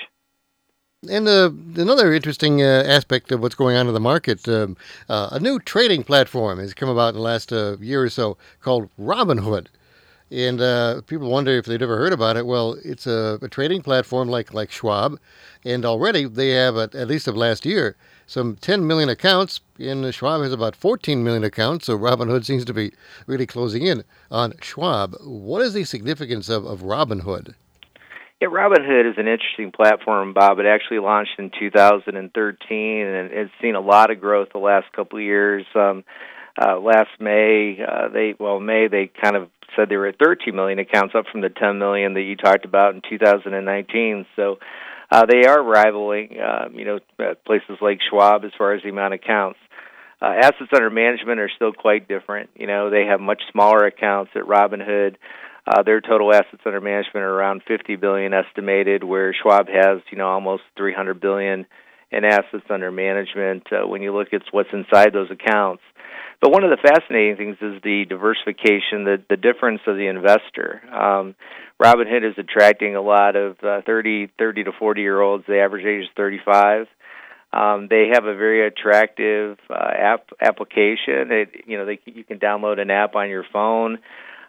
And 1.09 1.27
uh, 1.27 1.51
another 1.75 2.13
interesting 2.13 2.61
uh, 2.61 2.83
aspect 2.85 3.31
of 3.31 3.41
what's 3.41 3.55
going 3.55 3.75
on 3.75 3.87
in 3.87 3.93
the 3.93 3.99
market, 3.99 4.47
um, 4.47 4.77
uh, 5.09 5.29
a 5.31 5.39
new 5.39 5.59
trading 5.59 6.03
platform 6.03 6.59
has 6.59 6.73
come 6.73 6.89
about 6.89 7.09
in 7.09 7.15
the 7.15 7.21
last 7.21 7.51
uh, 7.51 7.77
year 7.79 8.01
or 8.01 8.09
so 8.09 8.37
called 8.61 8.89
Robinhood. 8.99 9.67
And 10.33 10.61
uh, 10.61 11.01
people 11.05 11.29
wonder 11.29 11.51
if 11.51 11.65
they'd 11.65 11.83
ever 11.83 11.95
heard 11.95 12.11
about 12.11 12.37
it. 12.37 12.47
Well, 12.47 12.75
it's 12.83 13.05
a, 13.05 13.37
a 13.43 13.47
trading 13.47 13.83
platform 13.83 14.29
like 14.29 14.51
like 14.51 14.71
Schwab, 14.71 15.19
and 15.63 15.85
already 15.85 16.25
they 16.25 16.49
have 16.49 16.75
at, 16.75 16.95
at 16.95 17.07
least 17.07 17.27
of 17.27 17.37
last 17.37 17.67
year 17.67 17.95
some 18.25 18.55
10 18.55 18.87
million 18.87 19.09
accounts, 19.09 19.61
and 19.77 20.11
Schwab 20.13 20.41
has 20.41 20.51
about 20.51 20.75
14 20.75 21.23
million 21.23 21.43
accounts. 21.43 21.85
So 21.85 21.95
Robinhood 21.97 22.45
seems 22.45 22.65
to 22.65 22.73
be 22.73 22.93
really 23.27 23.45
closing 23.45 23.85
in 23.85 24.03
on 24.31 24.53
Schwab. 24.59 25.15
What 25.21 25.61
is 25.61 25.73
the 25.73 25.83
significance 25.83 26.49
of, 26.49 26.65
of 26.65 26.81
Robinhood? 26.81 27.53
Yeah, 28.41 28.47
Robinhood 28.47 29.09
is 29.09 29.17
an 29.17 29.27
interesting 29.27 29.71
platform, 29.71 30.33
Bob. 30.33 30.57
It 30.57 30.65
actually 30.65 30.99
launched 30.99 31.37
in 31.37 31.51
2013, 31.59 33.05
and 33.05 33.31
it's 33.31 33.51
seen 33.61 33.75
a 33.75 33.79
lot 33.79 34.09
of 34.09 34.19
growth 34.19 34.49
the 34.51 34.57
last 34.57 34.91
couple 34.93 35.19
of 35.19 35.23
years. 35.23 35.65
Um, 35.75 36.03
uh, 36.61 36.79
last 36.79 37.09
May, 37.19 37.77
uh, 37.81 38.09
they 38.09 38.35
well 38.39 38.59
May 38.59 38.87
they 38.87 39.11
kind 39.21 39.35
of 39.35 39.49
said 39.75 39.89
they 39.89 39.97
were 39.97 40.07
at 40.07 40.19
13 40.23 40.55
million 40.55 40.79
accounts, 40.79 41.15
up 41.15 41.25
from 41.31 41.41
the 41.41 41.49
10 41.49 41.79
million 41.79 42.13
that 42.13 42.21
you 42.21 42.35
talked 42.35 42.65
about 42.65 42.93
in 42.93 43.01
2019. 43.09 44.25
So 44.35 44.59
uh, 45.11 45.25
they 45.25 45.45
are 45.45 45.63
rivaling, 45.63 46.37
uh, 46.39 46.69
you 46.73 46.85
know, 46.85 46.99
uh, 47.19 47.33
places 47.45 47.77
like 47.81 47.99
Schwab 48.09 48.45
as 48.45 48.51
far 48.57 48.73
as 48.73 48.83
the 48.83 48.89
amount 48.89 49.13
of 49.13 49.19
accounts. 49.23 49.59
Uh, 50.21 50.33
assets 50.41 50.71
under 50.73 50.89
management 50.89 51.39
are 51.39 51.51
still 51.55 51.73
quite 51.73 52.07
different. 52.07 52.49
You 52.55 52.67
know, 52.67 52.89
they 52.89 53.05
have 53.05 53.19
much 53.19 53.41
smaller 53.51 53.85
accounts 53.85 54.31
at 54.35 54.43
Robinhood. 54.43 55.15
Uh, 55.67 55.83
their 55.83 56.01
total 56.01 56.33
assets 56.33 56.61
under 56.65 56.81
management 56.81 57.23
are 57.25 57.33
around 57.33 57.61
50 57.67 57.95
billion 57.97 58.33
estimated, 58.33 59.03
where 59.03 59.33
Schwab 59.33 59.67
has, 59.67 60.01
you 60.11 60.17
know, 60.17 60.27
almost 60.27 60.63
300 60.77 61.19
billion 61.19 61.65
in 62.11 62.25
assets 62.25 62.65
under 62.69 62.91
management. 62.91 63.67
Uh, 63.71 63.87
when 63.87 64.01
you 64.01 64.15
look 64.15 64.33
at 64.33 64.41
what's 64.51 64.69
inside 64.71 65.13
those 65.13 65.31
accounts, 65.31 65.83
but 66.43 66.51
one 66.51 66.65
of 66.65 66.71
the 66.71 66.89
fascinating 66.89 67.37
things 67.37 67.55
is 67.61 67.81
the 67.83 68.03
diversification, 68.03 69.05
the 69.05 69.23
the 69.29 69.37
difference 69.37 69.79
of 69.87 69.95
the 69.95 70.07
investor. 70.07 70.81
Um, 70.91 71.35
Robinhood 71.81 72.29
is 72.29 72.35
attracting 72.37 72.97
a 72.97 73.01
lot 73.01 73.37
of 73.37 73.55
uh, 73.63 73.79
30, 73.85 74.27
30 74.37 74.65
to 74.65 74.71
40 74.77 75.01
year 75.01 75.21
olds. 75.21 75.45
The 75.47 75.59
average 75.59 75.85
age 75.85 76.03
is 76.03 76.09
35. 76.17 76.87
Um, 77.53 77.87
they 77.89 78.09
have 78.11 78.25
a 78.25 78.35
very 78.35 78.67
attractive 78.67 79.57
uh, 79.69 79.91
app 79.97 80.31
application. 80.41 81.31
It, 81.31 81.49
you 81.65 81.77
know, 81.77 81.85
they, 81.85 81.99
you 82.03 82.25
can 82.25 82.39
download 82.39 82.77
an 82.77 82.91
app 82.91 83.15
on 83.15 83.29
your 83.29 83.45
phone. 83.53 83.99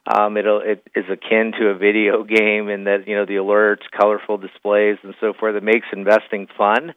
Um, 0.05 0.37
it'll, 0.37 0.63
it 0.63 0.83
is 0.97 1.05
akin 1.09 1.53
to 1.61 1.69
a 1.69 1.79
video 1.79 2.25
game 2.25 2.69
in 2.71 2.85
that 2.85 3.07
you 3.07 3.15
know 3.15 3.25
the 3.25 3.35
alerts, 3.35 3.87
colorful 3.97 4.37
displays, 4.37 4.97
and 5.05 5.15
so 5.21 5.33
forth. 5.33 5.55
It 5.55 5.63
makes 5.63 5.87
investing 5.93 6.49
fun. 6.59 6.93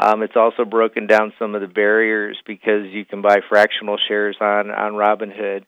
Um, 0.00 0.22
it's 0.22 0.36
also 0.36 0.64
broken 0.64 1.06
down 1.06 1.32
some 1.38 1.54
of 1.54 1.60
the 1.60 1.68
barriers 1.68 2.38
because 2.46 2.86
you 2.90 3.04
can 3.04 3.20
buy 3.20 3.40
fractional 3.48 3.98
shares 4.08 4.36
on 4.40 4.70
on 4.70 4.92
Robinhood, 4.94 5.64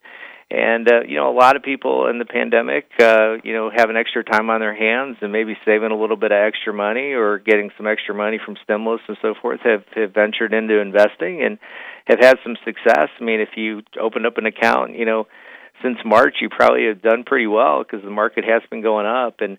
and 0.50 0.90
uh, 0.90 1.00
you 1.06 1.16
know 1.16 1.30
a 1.30 1.36
lot 1.36 1.56
of 1.56 1.62
people 1.62 2.08
in 2.08 2.18
the 2.18 2.24
pandemic, 2.24 2.86
uh, 2.98 3.34
you 3.44 3.52
know, 3.52 3.70
having 3.74 3.96
extra 3.96 4.24
time 4.24 4.48
on 4.48 4.60
their 4.60 4.74
hands 4.74 5.18
and 5.20 5.32
maybe 5.32 5.56
saving 5.66 5.90
a 5.90 5.96
little 6.00 6.16
bit 6.16 6.32
of 6.32 6.38
extra 6.38 6.72
money 6.72 7.12
or 7.12 7.38
getting 7.38 7.70
some 7.76 7.86
extra 7.86 8.14
money 8.14 8.38
from 8.42 8.56
stimulus 8.64 9.02
and 9.06 9.18
so 9.20 9.34
forth 9.42 9.60
have 9.64 9.84
have 9.94 10.14
ventured 10.14 10.54
into 10.54 10.80
investing 10.80 11.42
and 11.42 11.58
have 12.06 12.20
had 12.20 12.38
some 12.42 12.56
success. 12.64 13.08
I 13.20 13.24
mean, 13.24 13.40
if 13.40 13.50
you 13.56 13.82
opened 14.00 14.26
up 14.26 14.38
an 14.38 14.46
account, 14.46 14.96
you 14.96 15.04
know 15.04 15.26
since 15.82 15.98
March, 16.04 16.36
you 16.40 16.48
probably 16.48 16.86
have 16.86 17.02
done 17.02 17.24
pretty 17.24 17.46
well 17.46 17.82
because 17.82 18.04
the 18.04 18.10
market 18.10 18.44
has 18.44 18.62
been 18.70 18.82
going 18.82 19.06
up, 19.06 19.40
and 19.40 19.58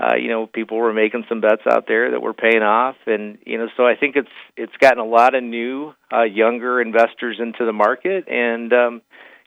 uh, 0.00 0.16
you 0.16 0.28
know 0.28 0.46
people 0.46 0.78
were 0.78 0.92
making 0.92 1.24
some 1.28 1.40
bets 1.40 1.62
out 1.68 1.84
there 1.86 2.12
that 2.12 2.22
were 2.22 2.32
paying 2.32 2.62
off, 2.62 2.96
and 3.06 3.38
you 3.44 3.58
know 3.58 3.68
so 3.76 3.86
I 3.86 3.96
think 3.96 4.16
it's 4.16 4.28
it's 4.56 4.76
gotten 4.80 4.98
a 4.98 5.04
lot 5.04 5.34
of 5.34 5.42
new 5.42 5.92
uh, 6.12 6.22
younger 6.22 6.80
investors 6.80 7.38
into 7.38 7.66
the 7.66 7.72
market, 7.72 8.26
and 8.28 8.72
um, 8.72 9.02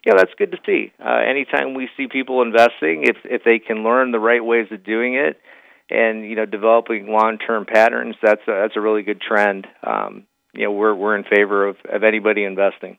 yeah, 0.06 0.14
that's 0.16 0.34
good 0.36 0.52
to 0.52 0.58
see. 0.66 0.92
Uh, 1.04 1.20
anytime 1.28 1.74
we 1.74 1.88
see 1.96 2.06
people 2.06 2.42
investing, 2.42 3.04
if 3.04 3.16
if 3.24 3.42
they 3.44 3.58
can 3.58 3.82
learn 3.82 4.12
the 4.12 4.20
right 4.20 4.44
ways 4.44 4.68
of 4.70 4.84
doing 4.84 5.14
it, 5.14 5.40
and 5.90 6.24
you 6.24 6.36
know 6.36 6.46
developing 6.46 7.08
long 7.08 7.38
term 7.38 7.66
patterns, 7.66 8.14
that's 8.22 8.42
a, 8.46 8.52
that's 8.52 8.76
a 8.76 8.80
really 8.80 9.02
good 9.02 9.20
trend. 9.20 9.66
Um, 9.82 10.26
you 10.52 10.64
know 10.64 10.72
we're 10.72 10.94
we're 10.94 11.16
in 11.16 11.24
favor 11.24 11.66
of 11.66 11.76
of 11.90 12.04
anybody 12.04 12.44
investing. 12.44 12.98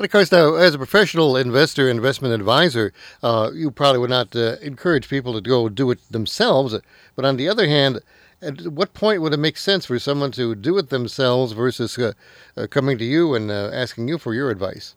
But 0.00 0.06
of 0.06 0.12
course, 0.12 0.32
now 0.32 0.54
as 0.54 0.74
a 0.74 0.78
professional 0.78 1.36
investor, 1.36 1.86
investment 1.86 2.32
advisor, 2.32 2.94
uh, 3.22 3.50
you 3.52 3.70
probably 3.70 3.98
would 3.98 4.08
not 4.08 4.34
uh, 4.34 4.56
encourage 4.62 5.10
people 5.10 5.34
to 5.34 5.42
go 5.42 5.68
do 5.68 5.90
it 5.90 5.98
themselves. 6.10 6.74
But 7.14 7.26
on 7.26 7.36
the 7.36 7.50
other 7.50 7.68
hand, 7.68 8.00
at 8.40 8.68
what 8.68 8.94
point 8.94 9.20
would 9.20 9.34
it 9.34 9.36
make 9.36 9.58
sense 9.58 9.84
for 9.84 9.98
someone 9.98 10.32
to 10.32 10.54
do 10.54 10.78
it 10.78 10.88
themselves 10.88 11.52
versus 11.52 11.98
uh, 11.98 12.14
uh 12.56 12.66
coming 12.68 12.96
to 12.96 13.04
you 13.04 13.34
and 13.34 13.50
uh, 13.50 13.68
asking 13.74 14.08
you 14.08 14.16
for 14.16 14.32
your 14.32 14.48
advice? 14.48 14.94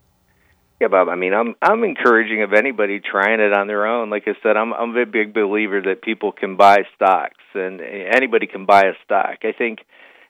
Yeah, 0.80 0.88
Bob. 0.88 1.10
I 1.10 1.16
mean, 1.16 1.34
I'm 1.34 1.56
I'm 1.62 1.84
encouraging 1.84 2.42
of 2.42 2.54
anybody 2.54 3.02
trying 3.02 3.42
it 3.42 3.52
on 3.52 3.68
their 3.68 3.86
own. 3.86 4.10
Like 4.10 4.24
I 4.28 4.36
said, 4.42 4.56
I'm 4.56 4.72
I'm 4.72 4.96
a 4.96 5.06
big 5.06 5.34
believer 5.34 5.82
that 5.82 6.02
people 6.02 6.32
can 6.32 6.56
buy 6.56 6.78
stocks, 6.96 7.44
and 7.54 7.82
anybody 7.82 8.48
can 8.48 8.66
buy 8.66 8.84
a 8.84 8.94
stock. 9.04 9.40
I 9.44 9.52
think 9.52 9.80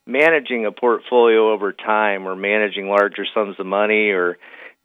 managing 0.07 0.65
a 0.65 0.71
portfolio 0.71 1.53
over 1.53 1.73
time, 1.73 2.27
or 2.27 2.35
managing 2.35 2.89
larger 2.89 3.27
sums 3.35 3.59
of 3.59 3.67
money, 3.67 4.09
or 4.09 4.39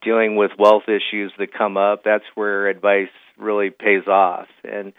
dealing 0.09 0.37
with 0.37 0.53
wealth 0.59 0.85
issues 0.89 1.33
that 1.39 1.53
come 1.53 1.77
up, 1.77 2.03
that's 2.03 2.25
where 2.35 2.69
advice 2.69 3.13
really 3.39 3.69
pays 3.71 4.07
off. 4.07 4.49
And 4.65 4.95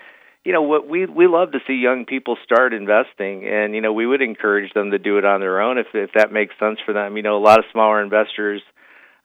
you 0.46 0.54
know 0.54 0.62
what 0.62 0.88
we 0.88 1.06
we 1.06 1.28
love 1.28 1.52
to 1.54 1.60
see 1.68 1.74
young 1.74 2.06
people 2.06 2.38
start 2.44 2.74
investing 2.74 3.46
and 3.46 3.76
you 3.76 3.82
know 3.82 3.92
we 3.92 4.08
would 4.08 4.22
encourage 4.22 4.72
them 4.74 4.92
to 4.92 4.98
do 4.98 5.18
it 5.18 5.26
on 5.26 5.42
their 5.42 5.60
own 5.62 5.78
if 5.78 5.88
if 5.94 6.12
that 6.16 6.32
makes 6.32 6.54
sense 6.60 6.80
for 6.86 6.94
them. 6.94 7.18
You 7.18 7.24
know 7.24 7.38
a 7.38 7.44
lot 7.44 7.60
of 7.60 7.66
smaller 7.72 8.02
investors 8.02 8.62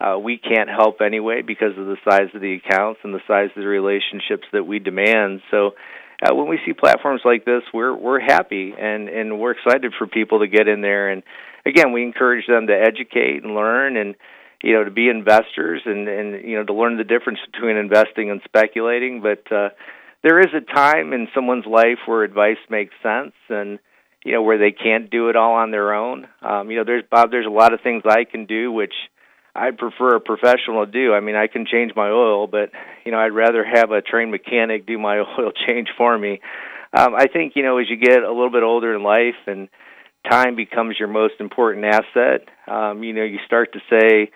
uh, 0.00 0.18
we 0.18 0.38
can't 0.38 0.68
help 0.68 1.00
anyway 1.00 1.42
because 1.42 1.78
of 1.78 1.86
the 1.86 1.96
size 2.08 2.28
of 2.34 2.40
the 2.40 2.54
accounts 2.56 3.00
and 3.04 3.14
the 3.14 3.22
size 3.28 3.50
of 3.54 3.62
the 3.62 3.68
relationships 3.68 4.44
that 4.52 4.66
we 4.66 4.78
demand. 4.80 5.40
So 5.50 5.70
uh, 6.20 6.34
when 6.34 6.48
we 6.48 6.58
see 6.66 6.72
platforms 6.72 7.20
like 7.24 7.44
this, 7.44 7.62
we're 7.72 7.94
we're 7.94 8.20
happy 8.20 8.74
and 8.78 9.08
and 9.08 9.38
we're 9.38 9.52
excited 9.52 9.92
for 9.96 10.06
people 10.06 10.40
to 10.40 10.48
get 10.48 10.66
in 10.66 10.80
there. 10.80 11.10
And 11.10 11.22
again, 11.64 11.92
we 11.92 12.02
encourage 12.02 12.46
them 12.46 12.66
to 12.66 12.74
educate 12.74 13.44
and 13.44 13.54
learn 13.54 13.96
and 13.96 14.16
you 14.64 14.72
know 14.72 14.82
to 14.82 14.90
be 14.90 15.08
investors 15.08 15.82
and 15.84 16.08
and 16.08 16.42
you 16.42 16.56
know 16.56 16.64
to 16.64 16.72
learn 16.72 16.96
the 16.96 17.04
difference 17.04 17.38
between 17.52 17.76
investing 17.76 18.30
and 18.30 18.40
speculating. 18.44 19.20
But 19.20 19.52
uh 19.52 19.68
there 20.22 20.40
is 20.40 20.54
a 20.54 20.62
time 20.74 21.12
in 21.12 21.28
someone's 21.34 21.66
life 21.66 21.98
where 22.06 22.24
advice 22.24 22.56
makes 22.70 22.94
sense 23.02 23.34
and 23.50 23.78
you 24.24 24.32
know 24.32 24.40
where 24.42 24.56
they 24.56 24.72
can't 24.72 25.10
do 25.10 25.28
it 25.28 25.36
all 25.36 25.54
on 25.54 25.70
their 25.70 25.92
own. 25.92 26.26
Um 26.40 26.70
you 26.70 26.78
know 26.78 26.84
there's 26.84 27.04
bob 27.10 27.30
there's 27.30 27.46
a 27.46 27.50
lot 27.50 27.74
of 27.74 27.82
things 27.82 28.02
i 28.08 28.24
can 28.24 28.46
do 28.46 28.72
which 28.72 28.94
i'd 29.54 29.76
prefer 29.76 30.16
a 30.16 30.20
professional 30.20 30.86
to 30.86 30.90
do. 30.90 31.12
I 31.12 31.20
mean 31.20 31.36
i 31.36 31.46
can 31.46 31.66
change 31.66 31.92
my 31.94 32.08
oil 32.08 32.46
but 32.46 32.70
you 33.04 33.12
know 33.12 33.18
i'd 33.18 33.34
rather 33.34 33.64
have 33.66 33.90
a 33.90 34.00
trained 34.00 34.30
mechanic 34.30 34.86
do 34.86 34.98
my 34.98 35.18
oil 35.38 35.52
change 35.66 35.88
for 35.98 36.16
me. 36.16 36.40
Um 36.94 37.14
i 37.14 37.26
think 37.26 37.52
you 37.54 37.62
know 37.62 37.76
as 37.76 37.90
you 37.90 37.96
get 37.96 38.22
a 38.22 38.32
little 38.32 38.50
bit 38.50 38.62
older 38.62 38.94
in 38.96 39.02
life 39.02 39.40
and 39.46 39.68
time 40.28 40.56
becomes 40.56 40.96
your 40.98 41.08
most 41.08 41.34
important 41.38 41.84
asset. 41.84 42.48
Um, 42.66 43.02
you 43.02 43.12
know, 43.12 43.24
you 43.24 43.38
start 43.46 43.72
to 43.74 43.80
say 43.90 44.30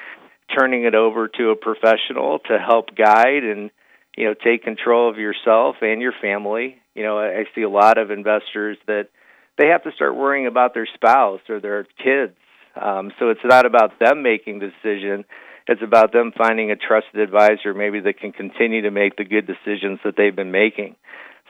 turning 0.57 0.85
it 0.85 0.95
over 0.95 1.29
to 1.29 1.51
a 1.51 1.57
professional 1.57 2.39
to 2.41 2.59
help 2.59 2.95
guide 2.97 3.45
and 3.45 3.71
you 4.17 4.25
know 4.25 4.35
take 4.35 4.65
control 4.65 5.11
of 5.11 5.19
yourself 5.19 5.77
and 5.81 6.01
your 6.01 6.15
family. 6.21 6.77
You 6.95 7.05
know, 7.05 7.19
I, 7.19 7.45
see 7.55 7.63
a 7.63 7.69
lot 7.69 7.99
of 7.99 8.11
investors 8.11 8.77
that 8.87 9.09
they 9.57 9.69
have 9.69 9.85
to 9.85 9.93
start 9.93 10.17
worrying 10.17 10.47
about 10.47 10.75
their 10.75 10.89
spouse 10.95 11.41
or 11.49 11.61
their 11.61 11.85
kids. 12.03 12.37
Um, 12.81 13.13
so 13.19 13.31
it's 13.31 13.41
not 13.45 13.67
about 13.67 13.99
them 13.99 14.23
making 14.23 14.59
the 14.59 14.71
decision. 14.71 15.25
It's 15.69 15.83
about 15.83 16.13
them 16.13 16.33
finding 16.37 16.71
a 16.71 16.77
trusted 16.77 17.21
advisor, 17.21 17.75
maybe 17.75 18.01
that 18.01 18.19
can 18.19 18.33
continue 18.33 18.83
to 18.83 18.91
make 18.91 19.17
the 19.17 19.25
good 19.25 19.47
decisions 19.47 20.01
that 20.05 20.15
they've 20.17 20.35
been 20.35 20.51
making. 20.51 20.97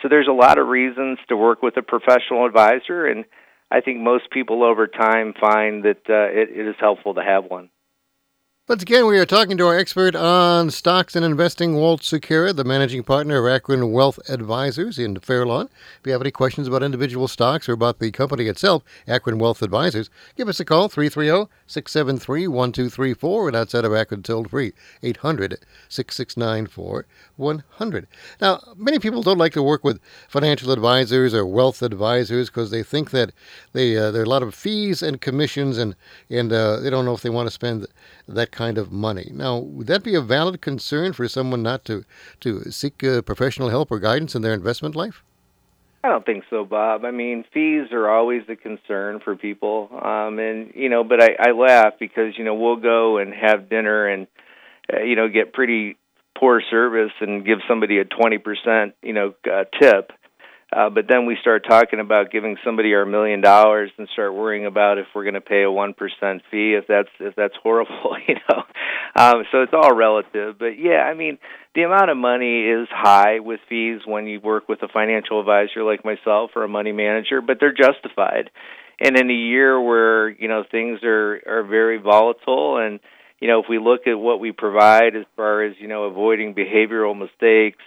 So 0.02 0.08
there's 0.08 0.28
a 0.28 0.32
lot 0.32 0.58
of 0.58 0.66
reasons 0.68 1.18
to 1.28 1.36
work 1.36 1.62
with 1.62 1.76
a 1.76 1.82
professional 1.82 2.46
advisor, 2.46 3.06
and 3.06 3.24
I 3.70 3.80
think 3.80 4.00
most 4.00 4.30
people 4.30 4.64
over 4.64 4.86
time 4.86 5.34
find 5.40 5.84
that 5.84 6.02
uh, 6.08 6.28
it, 6.30 6.50
it 6.50 6.68
is 6.68 6.76
helpful 6.80 7.14
to 7.14 7.22
have 7.22 7.44
one. 7.44 7.70
Once 8.68 8.82
again, 8.82 9.06
we 9.06 9.18
are 9.18 9.24
talking 9.24 9.56
to 9.56 9.66
our 9.66 9.78
expert 9.78 10.14
on 10.14 10.70
stocks 10.70 11.16
and 11.16 11.24
investing, 11.24 11.74
Walt 11.74 12.02
Sekera, 12.02 12.54
the 12.54 12.64
managing 12.64 13.02
partner 13.02 13.38
of 13.38 13.50
Akron 13.50 13.92
Wealth 13.92 14.18
Advisors 14.28 14.98
in 14.98 15.18
Fairlawn. 15.20 15.70
If 15.98 16.06
you 16.06 16.12
have 16.12 16.20
any 16.20 16.30
questions 16.30 16.68
about 16.68 16.82
individual 16.82 17.28
stocks 17.28 17.66
or 17.66 17.72
about 17.72 17.98
the 17.98 18.10
company 18.10 18.44
itself, 18.44 18.82
Akron 19.06 19.38
Wealth 19.38 19.62
Advisors, 19.62 20.10
give 20.36 20.48
us 20.48 20.60
a 20.60 20.66
call, 20.66 20.90
330 20.90 21.50
673 21.66 22.46
1234, 22.46 23.48
and 23.48 23.56
outside 23.56 23.86
of 23.86 23.94
Akron, 23.94 24.22
toll 24.22 24.44
free, 24.44 24.74
800 25.02 25.60
669 25.88 26.66
4100. 26.66 28.06
Now, 28.38 28.60
many 28.76 28.98
people 28.98 29.22
don't 29.22 29.38
like 29.38 29.54
to 29.54 29.62
work 29.62 29.82
with 29.82 29.98
financial 30.28 30.72
advisors 30.72 31.32
or 31.32 31.46
wealth 31.46 31.80
advisors 31.80 32.50
because 32.50 32.70
they 32.70 32.82
think 32.82 33.12
that 33.12 33.32
they, 33.72 33.96
uh, 33.96 34.10
there 34.10 34.20
are 34.20 34.26
a 34.26 34.28
lot 34.28 34.42
of 34.42 34.54
fees 34.54 35.02
and 35.02 35.22
commissions, 35.22 35.78
and, 35.78 35.96
and 36.28 36.52
uh, 36.52 36.80
they 36.80 36.90
don't 36.90 37.06
know 37.06 37.14
if 37.14 37.22
they 37.22 37.30
want 37.30 37.46
to 37.46 37.50
spend 37.50 37.86
that 38.28 38.57
kind 38.58 38.76
of 38.76 38.90
money. 38.90 39.30
Now, 39.32 39.58
would 39.58 39.86
that 39.86 40.02
be 40.02 40.16
a 40.16 40.20
valid 40.20 40.60
concern 40.60 41.12
for 41.12 41.28
someone 41.28 41.62
not 41.62 41.84
to, 41.84 42.04
to 42.40 42.72
seek 42.72 43.04
uh, 43.04 43.22
professional 43.22 43.68
help 43.70 43.92
or 43.92 44.00
guidance 44.00 44.34
in 44.34 44.42
their 44.42 44.52
investment 44.52 44.96
life? 44.96 45.22
I 46.02 46.08
don't 46.08 46.26
think 46.26 46.44
so, 46.50 46.64
Bob. 46.64 47.04
I 47.04 47.12
mean, 47.12 47.44
fees 47.54 47.88
are 47.92 48.08
always 48.08 48.42
a 48.48 48.56
concern 48.56 49.20
for 49.24 49.36
people, 49.36 49.88
um, 49.92 50.38
and 50.38 50.72
you 50.74 50.88
know. 50.88 51.02
But 51.04 51.22
I, 51.22 51.30
I 51.48 51.50
laugh 51.52 51.94
because 51.98 52.38
you 52.38 52.44
know 52.44 52.54
we'll 52.54 52.76
go 52.76 53.18
and 53.18 53.32
have 53.34 53.68
dinner 53.68 54.06
and 54.06 54.26
uh, 54.92 55.02
you 55.02 55.16
know 55.16 55.28
get 55.28 55.52
pretty 55.52 55.96
poor 56.38 56.62
service 56.70 57.12
and 57.20 57.44
give 57.44 57.58
somebody 57.68 57.98
a 57.98 58.04
twenty 58.04 58.38
percent 58.38 58.94
you 59.02 59.12
know 59.12 59.34
uh, 59.52 59.64
tip, 59.80 60.12
uh, 60.70 60.90
but 60.90 61.06
then 61.08 61.24
we 61.24 61.36
start 61.40 61.64
talking 61.68 61.98
about 61.98 62.30
giving 62.30 62.56
somebody 62.62 62.92
our 62.94 63.06
million 63.06 63.40
dollars 63.40 63.90
and 63.96 64.08
start 64.12 64.34
worrying 64.34 64.66
about 64.66 64.98
if 64.98 65.06
we're 65.14 65.24
going 65.24 65.34
to 65.34 65.40
pay 65.40 65.62
a 65.62 65.70
one 65.70 65.94
percent 65.94 66.42
fee. 66.50 66.74
If 66.74 66.86
that's 66.86 67.08
if 67.20 67.34
that's 67.36 67.54
horrible, 67.62 68.16
you 68.26 68.34
know. 68.48 68.62
Um, 69.16 69.44
so 69.50 69.62
it's 69.62 69.72
all 69.72 69.94
relative. 69.94 70.58
But 70.58 70.78
yeah, 70.78 71.02
I 71.02 71.14
mean, 71.14 71.38
the 71.74 71.82
amount 71.82 72.10
of 72.10 72.16
money 72.18 72.64
is 72.64 72.86
high 72.90 73.40
with 73.40 73.60
fees 73.68 74.00
when 74.04 74.26
you 74.26 74.40
work 74.40 74.68
with 74.68 74.82
a 74.82 74.88
financial 74.88 75.40
advisor 75.40 75.84
like 75.84 76.04
myself 76.04 76.50
or 76.54 76.64
a 76.64 76.68
money 76.68 76.92
manager, 76.92 77.40
but 77.40 77.58
they're 77.60 77.72
justified. 77.72 78.50
And 79.00 79.16
in 79.16 79.30
a 79.30 79.34
year 79.34 79.80
where 79.80 80.28
you 80.28 80.48
know 80.48 80.64
things 80.70 81.00
are 81.02 81.40
are 81.46 81.62
very 81.64 81.98
volatile 81.98 82.76
and 82.78 83.00
you 83.40 83.46
know, 83.46 83.60
if 83.60 83.66
we 83.68 83.78
look 83.78 84.06
at 84.06 84.14
what 84.14 84.40
we 84.40 84.52
provide 84.52 85.14
as 85.14 85.24
far 85.36 85.62
as, 85.62 85.74
you 85.78 85.86
know, 85.86 86.04
avoiding 86.04 86.54
behavioral 86.54 87.16
mistakes, 87.16 87.78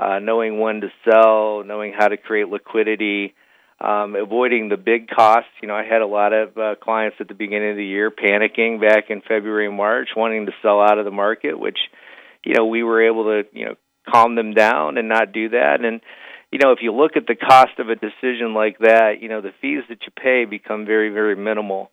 uh, 0.00 0.18
knowing 0.18 0.58
when 0.58 0.80
to 0.80 0.88
sell, 1.04 1.62
knowing 1.64 1.92
how 1.96 2.08
to 2.08 2.16
create 2.16 2.48
liquidity, 2.48 3.34
um, 3.80 4.16
avoiding 4.16 4.68
the 4.68 4.78
big 4.78 5.08
costs. 5.08 5.50
You 5.60 5.68
know, 5.68 5.74
I 5.74 5.84
had 5.84 6.00
a 6.00 6.06
lot 6.06 6.32
of 6.32 6.56
uh, 6.56 6.74
clients 6.82 7.16
at 7.20 7.28
the 7.28 7.34
beginning 7.34 7.72
of 7.72 7.76
the 7.76 7.84
year 7.84 8.10
panicking 8.10 8.80
back 8.80 9.10
in 9.10 9.20
February 9.20 9.66
and 9.66 9.76
March, 9.76 10.08
wanting 10.16 10.46
to 10.46 10.52
sell 10.62 10.80
out 10.80 10.98
of 10.98 11.04
the 11.04 11.10
market, 11.10 11.58
which, 11.58 11.78
you 12.44 12.54
know, 12.54 12.66
we 12.66 12.82
were 12.82 13.06
able 13.06 13.24
to, 13.24 13.42
you 13.52 13.66
know, 13.66 13.74
calm 14.10 14.36
them 14.36 14.54
down 14.54 14.96
and 14.96 15.08
not 15.08 15.32
do 15.32 15.50
that. 15.50 15.84
And, 15.84 16.00
you 16.50 16.58
know, 16.58 16.72
if 16.72 16.78
you 16.80 16.92
look 16.92 17.16
at 17.16 17.26
the 17.26 17.36
cost 17.36 17.78
of 17.78 17.90
a 17.90 17.94
decision 17.94 18.54
like 18.54 18.78
that, 18.78 19.20
you 19.20 19.28
know, 19.28 19.42
the 19.42 19.52
fees 19.60 19.82
that 19.90 19.98
you 20.06 20.12
pay 20.16 20.46
become 20.46 20.86
very, 20.86 21.10
very 21.10 21.36
minimal. 21.36 21.90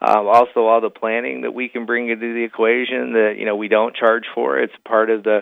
Um, 0.00 0.28
also, 0.28 0.60
all 0.60 0.80
the 0.80 0.88
planning 0.88 1.42
that 1.42 1.52
we 1.52 1.68
can 1.68 1.84
bring 1.84 2.08
into 2.08 2.32
the 2.32 2.42
equation 2.42 3.12
that 3.12 3.34
you 3.36 3.44
know 3.44 3.54
we 3.54 3.68
don't 3.68 3.94
charge 3.94 4.24
for. 4.34 4.58
It's 4.58 4.72
part 4.82 5.10
of 5.10 5.24
the 5.24 5.40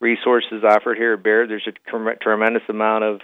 resources 0.00 0.62
offered 0.64 0.96
here 0.96 1.14
at 1.14 1.22
Baird. 1.22 1.50
There's 1.50 1.68
a 1.68 2.16
tremendous 2.20 2.62
amount 2.68 3.04
of 3.04 3.20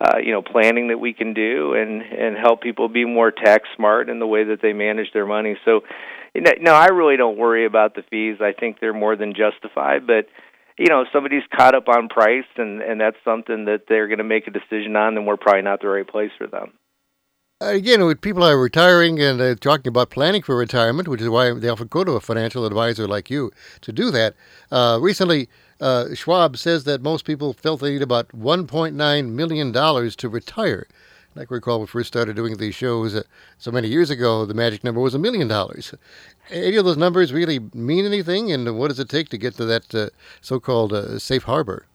uh, 0.00 0.18
you 0.18 0.32
know 0.32 0.42
planning 0.42 0.88
that 0.88 0.98
we 0.98 1.12
can 1.12 1.34
do 1.34 1.74
and 1.74 2.02
and 2.02 2.36
help 2.36 2.62
people 2.62 2.88
be 2.88 3.04
more 3.04 3.30
tax 3.30 3.68
smart 3.76 4.08
in 4.08 4.18
the 4.18 4.26
way 4.26 4.44
that 4.44 4.60
they 4.62 4.72
manage 4.72 5.12
their 5.12 5.26
money. 5.26 5.56
So, 5.64 5.80
no, 6.34 6.72
I 6.72 6.86
really 6.86 7.16
don't 7.16 7.38
worry 7.38 7.66
about 7.66 7.94
the 7.94 8.02
fees. 8.10 8.38
I 8.40 8.52
think 8.58 8.80
they're 8.80 8.94
more 8.94 9.16
than 9.16 9.34
justified, 9.34 10.06
but 10.06 10.26
you 10.78 10.86
know, 10.88 11.02
if 11.02 11.08
somebody's 11.12 11.42
caught 11.54 11.74
up 11.74 11.88
on 11.88 12.08
price 12.08 12.48
and 12.56 12.82
and 12.82 13.00
that's 13.00 13.18
something 13.24 13.66
that 13.66 13.82
they're 13.88 14.08
going 14.08 14.18
to 14.18 14.24
make 14.24 14.46
a 14.46 14.50
decision 14.50 14.96
on, 14.96 15.14
then 15.14 15.24
we're 15.24 15.36
probably 15.36 15.62
not 15.62 15.80
the 15.80 15.88
right 15.88 16.08
place 16.08 16.32
for 16.38 16.46
them 16.46 16.72
again, 17.62 18.04
when 18.04 18.16
people 18.16 18.42
are 18.42 18.58
retiring 18.58 19.20
and 19.20 19.40
uh, 19.40 19.54
talking 19.54 19.88
about 19.88 20.10
planning 20.10 20.42
for 20.42 20.56
retirement, 20.56 21.08
which 21.08 21.20
is 21.20 21.28
why 21.28 21.52
they 21.52 21.68
often 21.68 21.88
go 21.88 22.04
to 22.04 22.12
a 22.12 22.20
financial 22.20 22.66
advisor 22.66 23.06
like 23.06 23.30
you 23.30 23.50
to 23.80 23.92
do 23.92 24.10
that. 24.10 24.34
Uh, 24.70 24.98
recently, 25.00 25.48
uh, 25.82 26.14
Schwab 26.14 26.56
says 26.56 26.84
that 26.84 27.02
most 27.02 27.24
people 27.24 27.52
felt 27.52 27.80
they 27.80 27.90
need 27.90 28.02
about 28.02 28.28
$1.9 28.28 29.28
million 29.30 29.72
to 29.72 30.28
retire. 30.28 30.86
Like 31.34 31.50
I 31.50 31.54
recall 31.54 31.78
when 31.78 31.84
we 31.84 31.88
first 31.88 32.08
started 32.08 32.36
doing 32.36 32.56
these 32.56 32.74
shows 32.74 33.14
uh, 33.16 33.22
so 33.58 33.72
many 33.72 33.88
years 33.88 34.08
ago, 34.08 34.46
the 34.46 34.54
magic 34.54 34.84
number 34.84 35.00
was 35.00 35.14
a 35.14 35.18
million 35.18 35.48
dollars. 35.48 35.94
Any 36.50 36.76
of 36.76 36.84
those 36.84 36.96
numbers 36.96 37.32
really 37.32 37.58
mean 37.74 38.04
anything, 38.04 38.52
and 38.52 38.78
what 38.78 38.88
does 38.88 39.00
it 39.00 39.08
take 39.08 39.28
to 39.30 39.38
get 39.38 39.54
to 39.54 39.64
that 39.64 39.94
uh, 39.94 40.10
so 40.40 40.60
called 40.60 40.92
uh, 40.92 41.18
safe 41.18 41.44
harbor? 41.44 41.86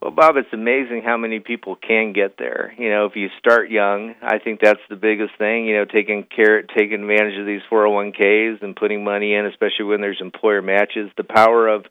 Well, 0.00 0.10
Bob, 0.10 0.36
it's 0.36 0.52
amazing 0.52 1.02
how 1.04 1.16
many 1.16 1.38
people 1.38 1.76
can 1.76 2.12
get 2.12 2.38
there. 2.38 2.74
You 2.76 2.90
know, 2.90 3.04
if 3.06 3.14
you 3.14 3.28
start 3.38 3.70
young, 3.70 4.16
I 4.20 4.38
think 4.40 4.60
that's 4.60 4.80
the 4.90 4.96
biggest 4.96 5.38
thing. 5.38 5.66
You 5.66 5.76
know, 5.76 5.84
taking 5.84 6.24
care, 6.24 6.62
taking 6.62 7.02
advantage 7.02 7.38
of 7.38 7.46
these 7.46 7.60
401ks 7.70 8.62
and 8.62 8.74
putting 8.74 9.04
money 9.04 9.34
in, 9.34 9.46
especially 9.46 9.84
when 9.84 10.00
there's 10.00 10.20
employer 10.20 10.60
matches. 10.60 11.10
The 11.16 11.22
power 11.22 11.68
of 11.68 11.84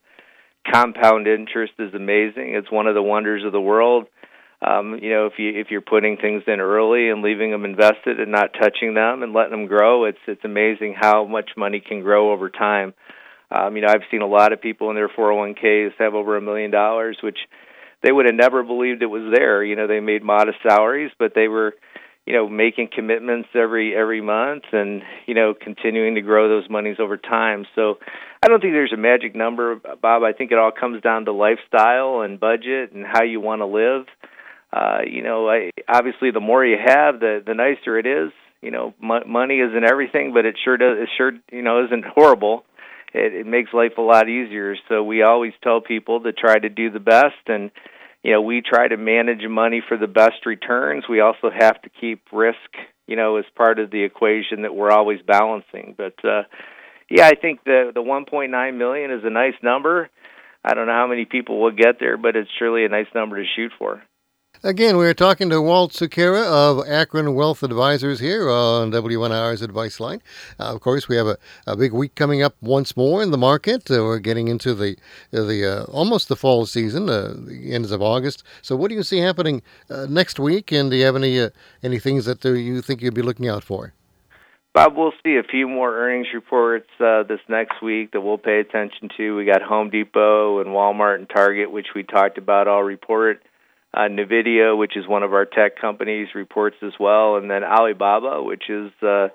compound 0.70 1.28
interest 1.28 1.74
is 1.80 1.94
amazing. 1.94 2.56
It's 2.56 2.72
one 2.72 2.88
of 2.88 2.96
the 2.96 3.02
wonders 3.02 3.44
of 3.46 3.52
the 3.52 3.62
world. 3.62 4.08
Um, 4.62 5.00
you 5.02 5.10
know, 5.10 5.26
if 5.26 5.34
you 5.38 5.60
if 5.60 5.68
you're 5.72 5.82
putting 5.82 6.18
things 6.18 6.44
in 6.46 6.60
early 6.60 7.10
and 7.10 7.24
leaving 7.24 7.50
them 7.50 7.66
invested 7.66 8.20
and 8.20 8.32
not 8.32 8.54
touching 8.54 8.94
them 8.94 9.24
and 9.24 9.34
letting 9.34 9.52
them 9.52 9.66
grow, 9.66 10.06
it's 10.06 10.20
it's 10.28 10.46
amazing 10.46 10.96
how 11.00 11.26
much 11.26 11.52
money 11.58 11.80
can 11.80 12.02
grow 12.02 12.32
over 12.32 12.50
time. 12.50 12.94
Um, 13.50 13.76
you 13.76 13.82
know, 13.82 13.90
I've 13.90 14.04
seen 14.12 14.22
a 14.22 14.28
lot 14.28 14.54
of 14.54 14.62
people 14.62 14.90
in 14.90 14.96
their 14.96 15.10
401ks 15.10 15.94
have 15.98 16.14
over 16.14 16.38
a 16.38 16.42
million 16.42 16.72
dollars, 16.72 17.18
which 17.22 17.40
they 18.04 18.12
would 18.12 18.26
have 18.26 18.36
never 18.36 18.64
believed 18.64 19.02
it 19.02 19.08
was 19.08 19.34
there. 19.34 19.64
You 19.64 19.76
know, 19.76 19.88
they 19.88 20.00
made 20.00 20.24
modest 20.24 20.60
salaries, 20.68 21.12
but 21.20 21.34
they 21.36 21.48
were, 21.48 21.74
you 22.26 22.34
know, 22.34 22.48
making 22.48 22.90
commitments 22.94 23.50
every 23.56 23.96
every 23.96 24.22
month 24.22 24.64
and 24.72 25.02
you 25.26 25.34
know 25.34 25.56
continuing 25.60 26.16
to 26.16 26.22
grow 26.22 26.48
those 26.48 26.70
monies 26.70 26.98
over 27.00 27.18
time. 27.18 27.66
So 27.74 27.98
I 28.44 28.48
don't 28.48 28.60
think 28.60 28.74
there's 28.74 28.94
a 28.94 28.98
magic 28.98 29.36
number, 29.36 29.76
Bob. 29.76 30.24
I 30.24 30.34
think 30.34 30.52
it 30.52 30.58
all 30.58 30.72
comes 30.72 31.02
down 31.04 31.26
to 31.26 31.32
lifestyle 31.32 32.22
and 32.22 32.40
budget 32.40 32.92
and 32.92 33.06
how 33.06 33.22
you 33.22 33.40
want 33.40 33.62
to 33.62 33.68
live. 33.68 34.08
Uh, 34.74 35.00
you 35.06 35.22
know, 35.22 35.48
I, 35.48 35.70
obviously 35.88 36.32
the 36.32 36.40
more 36.40 36.66
you 36.66 36.78
have, 36.84 37.20
the 37.20 37.44
the 37.46 37.54
nicer 37.54 38.00
it 38.00 38.08
is. 38.08 38.32
You 38.62 38.72
know, 38.72 38.94
m- 39.02 39.30
money 39.32 39.60
isn't 39.60 39.84
everything, 39.84 40.34
but 40.34 40.46
it 40.46 40.56
sure 40.64 40.78
does. 40.78 40.98
It 41.00 41.10
sure 41.18 41.34
you 41.52 41.62
know 41.62 41.86
isn't 41.86 42.04
horrible. 42.16 42.66
It, 43.14 43.34
it 43.34 43.46
makes 43.46 43.74
life 43.74 43.94
a 44.00 44.02
lot 44.02 44.28
easier. 44.28 44.76
So 44.90 45.04
we 45.04 45.22
always 45.22 45.54
tell 45.64 45.80
people 45.80 46.22
to 46.22 46.34
try 46.34 46.58
to 46.58 46.70
do 46.70 46.90
the 46.90 47.00
best 47.00 47.48
and 47.48 47.70
you 48.24 48.32
know, 48.32 48.42
we 48.42 48.62
try 48.62 48.88
to 48.88 48.98
manage 48.98 49.42
money 49.50 49.82
for 49.88 49.98
the 49.98 50.08
best 50.08 50.46
returns. 50.46 51.06
We 51.10 51.22
also 51.22 51.50
have 51.50 51.82
to 51.82 51.90
keep 51.90 52.22
risk, 52.32 52.58
you 53.08 53.16
know, 53.16 53.38
as 53.38 53.46
part 53.56 53.80
of 53.80 53.90
the 53.90 54.04
equation 54.04 54.62
that 54.62 54.76
we're 54.76 54.92
always 54.92 55.20
balancing. 55.26 55.94
But 55.96 56.16
uh 56.26 56.44
yeah, 57.12 57.28
I 57.28 57.36
think 57.36 57.64
the 57.66 57.92
the 57.94 58.02
1.9 58.02 58.78
million 58.78 59.12
is 59.12 59.24
a 59.24 59.30
nice 59.30 59.56
number. 59.62 60.10
I 60.64 60.74
don't 60.74 60.88
know 60.88 60.94
how 60.94 61.08
many 61.08 61.26
people 61.26 61.60
will 61.60 61.72
get 61.72 62.00
there, 62.00 62.18
but 62.18 62.36
it's 62.36 62.50
surely 62.58 62.86
a 62.86 62.90
nice 62.90 63.08
number 63.14 63.42
to 63.42 63.48
shoot 63.56 63.72
for. 63.78 64.02
Again, 64.64 64.96
we're 64.96 65.16
talking 65.16 65.50
to 65.50 65.60
Walt 65.60 65.92
Sekera 65.92 66.46
of 66.46 66.88
Akron 66.88 67.34
Wealth 67.34 67.64
Advisors 67.64 68.20
here 68.20 68.48
on 68.48 68.92
WNIR's 68.92 69.64
Advice 69.64 70.00
Line. 70.00 70.22
Uh, 70.60 70.76
of 70.76 70.82
course, 70.82 71.10
we 71.10 71.16
have 71.16 71.26
a, 71.26 71.38
a 71.66 71.76
big 71.76 71.94
week 71.94 72.14
coming 72.14 72.44
up 72.44 72.56
once 72.62 72.96
more 72.96 73.24
in 73.24 73.32
the 73.32 73.40
market. 73.40 73.90
Uh, 73.90 74.04
we're 74.04 74.20
getting 74.20 74.48
into 74.48 74.76
the 74.76 74.96
the 75.32 75.66
uh, 75.66 75.84
almost 75.92 76.28
the 76.28 76.36
fall 76.36 76.68
season, 76.68 77.10
uh, 77.10 77.34
the 77.36 77.74
ends 77.74 77.92
of 77.92 78.04
August. 78.04 78.44
So, 78.62 78.76
what 78.76 78.90
do 78.90 78.96
you 78.96 79.04
see 79.04 79.18
happening 79.18 79.64
uh, 79.90 80.06
next 80.08 80.40
week? 80.40 80.72
And 80.72 80.92
do 80.92 80.98
you 80.98 81.06
have 81.06 81.16
any 81.16 81.40
uh, 81.40 81.50
any 81.82 81.98
things 81.98 82.26
that 82.26 82.46
you 82.46 82.82
think 82.82 83.02
you'd 83.02 83.16
be 83.16 83.24
looking 83.24 83.50
out 83.50 83.64
for? 83.64 83.94
Bob, 84.74 84.96
we'll 84.96 85.12
see 85.22 85.36
a 85.36 85.44
few 85.44 85.68
more 85.68 85.94
earnings 85.94 86.28
reports 86.34 86.88
uh, 87.02 87.24
this 87.24 87.42
next 87.50 87.82
week 87.84 88.12
that 88.14 88.22
we'll 88.22 88.38
pay 88.38 88.62
attention 88.62 89.10
to. 89.18 89.36
We 89.36 89.44
got 89.44 89.62
Home 89.62 89.90
Depot 89.90 90.62
and 90.62 90.70
Walmart 90.70 91.16
and 91.16 91.30
Target, 91.30 91.70
which 91.70 91.88
we 91.94 92.04
talked 92.04 92.38
about, 92.38 92.70
all 92.70 92.82
report. 92.82 93.42
Uh, 93.94 94.08
NVIDIA, 94.08 94.78
which 94.78 94.96
is 94.96 95.06
one 95.06 95.24
of 95.24 95.34
our 95.34 95.44
tech 95.44 95.78
companies, 95.78 96.30
reports 96.34 96.78
as 96.82 96.94
well, 96.98 97.36
and 97.36 97.52
then 97.52 97.66
Alibaba, 97.66 98.42
which 98.42 98.70
is 98.70 98.90
uh, 99.02 99.28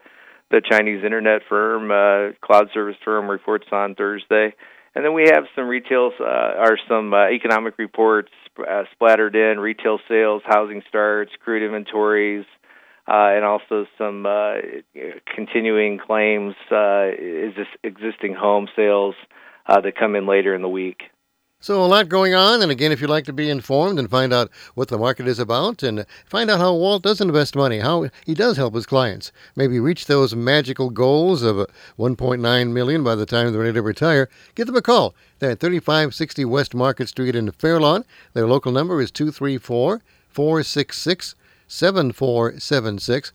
the 0.50 0.62
Chinese 0.64 1.04
internet 1.04 1.42
firm, 1.46 1.90
uh, 1.90 2.32
cloud 2.40 2.68
service 2.72 2.96
firm, 3.04 3.28
reports 3.28 3.66
on 3.70 3.94
Thursday. 3.94 4.54
And 4.94 5.04
then 5.04 5.12
we 5.12 5.24
have 5.26 5.44
some 5.54 5.68
retail 5.68 6.12
uh, 6.18 6.54
or 6.56 6.78
some 6.88 7.12
uh, 7.12 7.28
economic 7.28 7.76
reports 7.76 8.32
uh, 8.58 8.84
splattered 8.94 9.36
in: 9.36 9.60
retail 9.60 9.98
sales, 10.08 10.40
housing 10.46 10.80
starts, 10.88 11.32
crude 11.44 11.62
inventories, 11.62 12.46
and 13.06 13.44
also 13.44 13.86
some 13.98 14.26
uh, 14.26 14.54
continuing 15.34 15.98
claims, 15.98 16.54
uh, 16.70 17.08
is 17.18 17.54
this 17.56 17.68
existing 17.82 18.34
home 18.34 18.68
sales 18.74 19.14
uh, 19.66 19.80
that 19.80 19.96
come 19.96 20.16
in 20.16 20.26
later 20.26 20.54
in 20.54 20.62
the 20.62 20.68
week. 20.68 21.02
So, 21.58 21.82
a 21.82 21.86
lot 21.86 22.10
going 22.10 22.34
on. 22.34 22.60
And 22.60 22.70
again, 22.70 22.92
if 22.92 23.00
you'd 23.00 23.08
like 23.08 23.24
to 23.24 23.32
be 23.32 23.48
informed 23.48 23.98
and 23.98 24.10
find 24.10 24.32
out 24.32 24.50
what 24.74 24.88
the 24.88 24.98
market 24.98 25.26
is 25.26 25.38
about 25.38 25.82
and 25.82 26.04
find 26.26 26.50
out 26.50 26.60
how 26.60 26.74
Walt 26.74 27.02
does 27.02 27.20
invest 27.20 27.56
money, 27.56 27.78
how 27.78 28.10
he 28.26 28.34
does 28.34 28.58
help 28.58 28.74
his 28.74 28.84
clients, 28.84 29.32
maybe 29.56 29.80
reach 29.80 30.04
those 30.04 30.36
magical 30.36 30.90
goals 30.90 31.42
of 31.42 31.56
1.9 31.98 32.72
million 32.72 33.02
by 33.02 33.14
the 33.14 33.24
time 33.24 33.50
they're 33.50 33.62
ready 33.62 33.72
to 33.72 33.82
retire, 33.82 34.28
give 34.54 34.66
them 34.66 34.76
a 34.76 34.82
call. 34.82 35.14
They're 35.38 35.52
at 35.52 35.60
3560 35.60 36.44
West 36.44 36.74
Market 36.74 37.08
Street 37.08 37.34
in 37.34 37.50
Fairlawn. 37.50 38.04
Their 38.34 38.46
local 38.46 38.70
number 38.70 39.00
is 39.00 39.10
234 39.10 40.02
466 40.28 41.34
7476. 41.68 43.32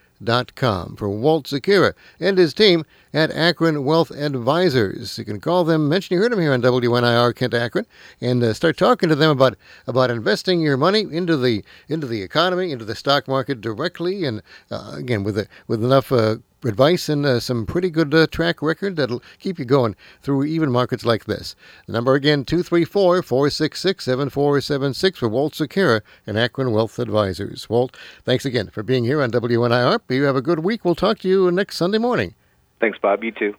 com 0.54 0.96
for 0.96 1.08
Walt 1.08 1.46
Sekera 1.46 1.94
and 2.20 2.38
his 2.38 2.54
team 2.54 2.84
at 3.12 3.30
Akron 3.30 3.84
Wealth 3.84 4.10
Advisors. 4.10 5.18
You 5.18 5.24
can 5.24 5.40
call 5.40 5.64
them, 5.64 5.88
mention 5.88 6.14
you 6.14 6.20
heard 6.20 6.32
them 6.32 6.40
here 6.40 6.52
on 6.52 6.62
WNIR 6.62 7.34
Kent 7.34 7.54
Akron, 7.54 7.86
and 8.20 8.42
uh, 8.42 8.52
start 8.52 8.76
talking 8.76 9.08
to 9.08 9.14
them 9.14 9.30
about 9.30 9.56
about 9.86 10.10
investing 10.10 10.60
your 10.60 10.76
money 10.76 11.00
into 11.00 11.36
the 11.36 11.64
into 11.88 12.06
the 12.06 12.22
economy, 12.22 12.72
into 12.72 12.84
the 12.84 12.94
stock 12.94 13.28
market 13.28 13.60
directly, 13.60 14.24
and 14.24 14.42
uh, 14.70 14.94
again 14.96 15.24
with 15.24 15.38
a, 15.38 15.46
with 15.66 15.84
enough. 15.84 16.10
Uh, 16.12 16.36
advice 16.64 17.08
and 17.08 17.24
uh, 17.24 17.40
some 17.40 17.66
pretty 17.66 17.90
good 17.90 18.14
uh, 18.14 18.26
track 18.26 18.62
record 18.62 18.96
that'll 18.96 19.22
keep 19.38 19.58
you 19.58 19.64
going 19.64 19.96
through 20.22 20.44
even 20.44 20.70
markets 20.70 21.04
like 21.04 21.24
this. 21.24 21.54
The 21.86 21.92
number 21.92 22.14
again, 22.14 22.44
234 22.44 23.22
466 23.22 24.04
7476 24.04 25.18
for 25.18 25.28
Walt 25.28 25.54
Sekera 25.54 26.00
and 26.26 26.38
Akron 26.38 26.72
Wealth 26.72 26.98
Advisors. 26.98 27.68
Walt, 27.68 27.96
thanks 28.24 28.44
again 28.44 28.68
for 28.68 28.82
being 28.82 29.04
here 29.04 29.22
on 29.22 29.30
WNIR. 29.30 30.00
You 30.08 30.24
have 30.24 30.36
a 30.36 30.42
good 30.42 30.60
week. 30.60 30.84
We'll 30.84 30.94
talk 30.94 31.18
to 31.20 31.28
you 31.28 31.50
next 31.50 31.76
Sunday 31.76 31.98
morning. 31.98 32.34
Thanks, 32.80 32.98
Bob. 32.98 33.24
You 33.24 33.32
too. 33.32 33.54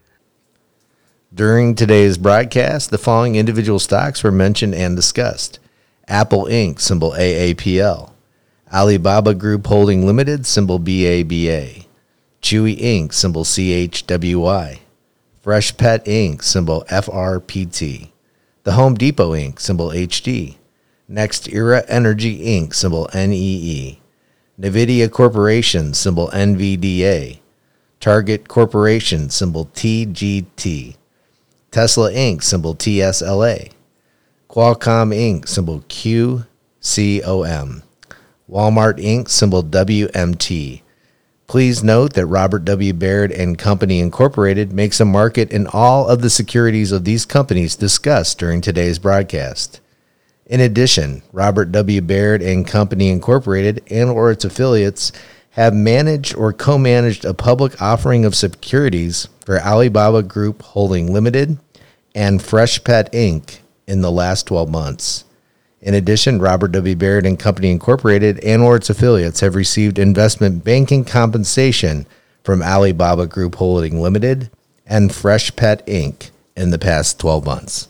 During 1.33 1.75
today's 1.75 2.17
broadcast, 2.17 2.91
the 2.91 2.97
following 2.97 3.35
individual 3.35 3.79
stocks 3.79 4.23
were 4.23 4.31
mentioned 4.31 4.75
and 4.75 4.95
discussed 4.95 5.59
Apple 6.07 6.45
Inc., 6.45 6.79
symbol 6.79 7.11
AAPL, 7.11 8.11
Alibaba 8.71 9.33
Group 9.33 9.67
Holding 9.67 10.05
Limited, 10.05 10.45
symbol 10.45 10.79
BABA, 10.79 11.84
Chewy 12.45 12.79
Inc., 12.79 13.11
symbol 13.11 13.43
CHWY, 13.43 14.77
Freshpet 15.43 16.05
Inc., 16.05 16.43
symbol 16.43 16.85
FRPT, 16.91 18.09
The 18.61 18.73
Home 18.73 18.93
Depot 18.93 19.31
Inc., 19.31 19.59
symbol 19.59 19.89
HD, 19.89 20.57
NextEra 21.09 21.83
Energy 21.87 22.45
Inc., 22.45 22.75
symbol 22.75 23.09
NEE, 23.15 23.99
NVIDIA 24.61 25.11
Corporation, 25.11 25.95
symbol 25.95 26.27
NVDA, 26.27 27.39
Target 27.99 28.47
Corporation, 28.47 29.31
symbol 29.31 29.65
TGT, 29.73 30.97
Tesla 31.71 32.11
Inc., 32.11 32.43
symbol 32.43 32.75
TSLA, 32.75 33.71
Qualcomm 34.47 35.15
Inc., 35.15 35.47
symbol 35.47 35.79
QCOM, 35.89 37.81
Walmart 38.47 38.99
Inc., 38.99 39.29
symbol 39.29 39.63
WMT. 39.63 40.83
Please 41.47 41.83
note 41.83 42.13
that 42.13 42.25
Robert 42.25 42.65
W. 42.65 42.91
Baird 42.91 43.31
and 43.31 43.57
Company 43.57 43.99
Incorporated 43.99 44.73
makes 44.73 44.99
a 44.99 45.05
market 45.05 45.51
in 45.51 45.67
all 45.67 46.07
of 46.07 46.21
the 46.21 46.29
securities 46.29 46.91
of 46.91 47.03
these 47.03 47.25
companies 47.25 47.75
discussed 47.75 48.39
during 48.39 48.61
today's 48.61 48.97
broadcast. 48.97 49.79
In 50.47 50.59
addition, 50.59 51.21
Robert 51.31 51.71
W. 51.71 52.01
Baird 52.01 52.41
and 52.41 52.67
Company 52.67 53.09
Incorporated 53.09 53.83
and 53.91 54.09
or 54.09 54.31
its 54.31 54.43
affiliates 54.43 55.11
have 55.51 55.73
managed 55.73 56.35
or 56.35 56.51
co-managed 56.51 57.25
a 57.25 57.33
public 57.33 57.81
offering 57.81 58.25
of 58.25 58.35
securities 58.35 59.27
for 59.45 59.61
Alibaba 59.61 60.23
Group 60.23 60.63
Holding 60.63 61.13
Limited 61.13 61.57
and 62.15 62.39
Freshpet 62.39 63.11
Inc. 63.11 63.59
in 63.87 64.01
the 64.01 64.11
last 64.11 64.47
12 64.47 64.69
months. 64.69 65.25
In 65.85 65.93
addition, 65.93 66.39
Robert 66.39 66.71
W. 66.71 66.95
Baird 66.95 67.27
and 67.27 67.37
Company 67.37 67.69
Incorporated 67.69 68.39
and 68.39 68.63
or 68.63 68.75
its 68.75 68.89
affiliates 68.89 69.41
have 69.41 69.53
received 69.53 69.99
investment 69.99 70.63
banking 70.63 71.05
compensation 71.05 72.07
from 72.43 72.63
Alibaba 72.63 73.27
Group 73.27 73.53
Holding 73.53 74.01
Limited 74.01 74.49
and 74.87 75.11
Freshpet 75.11 75.85
Inc. 75.85 76.31
in 76.57 76.71
the 76.71 76.79
past 76.79 77.19
12 77.19 77.45
months. 77.45 77.87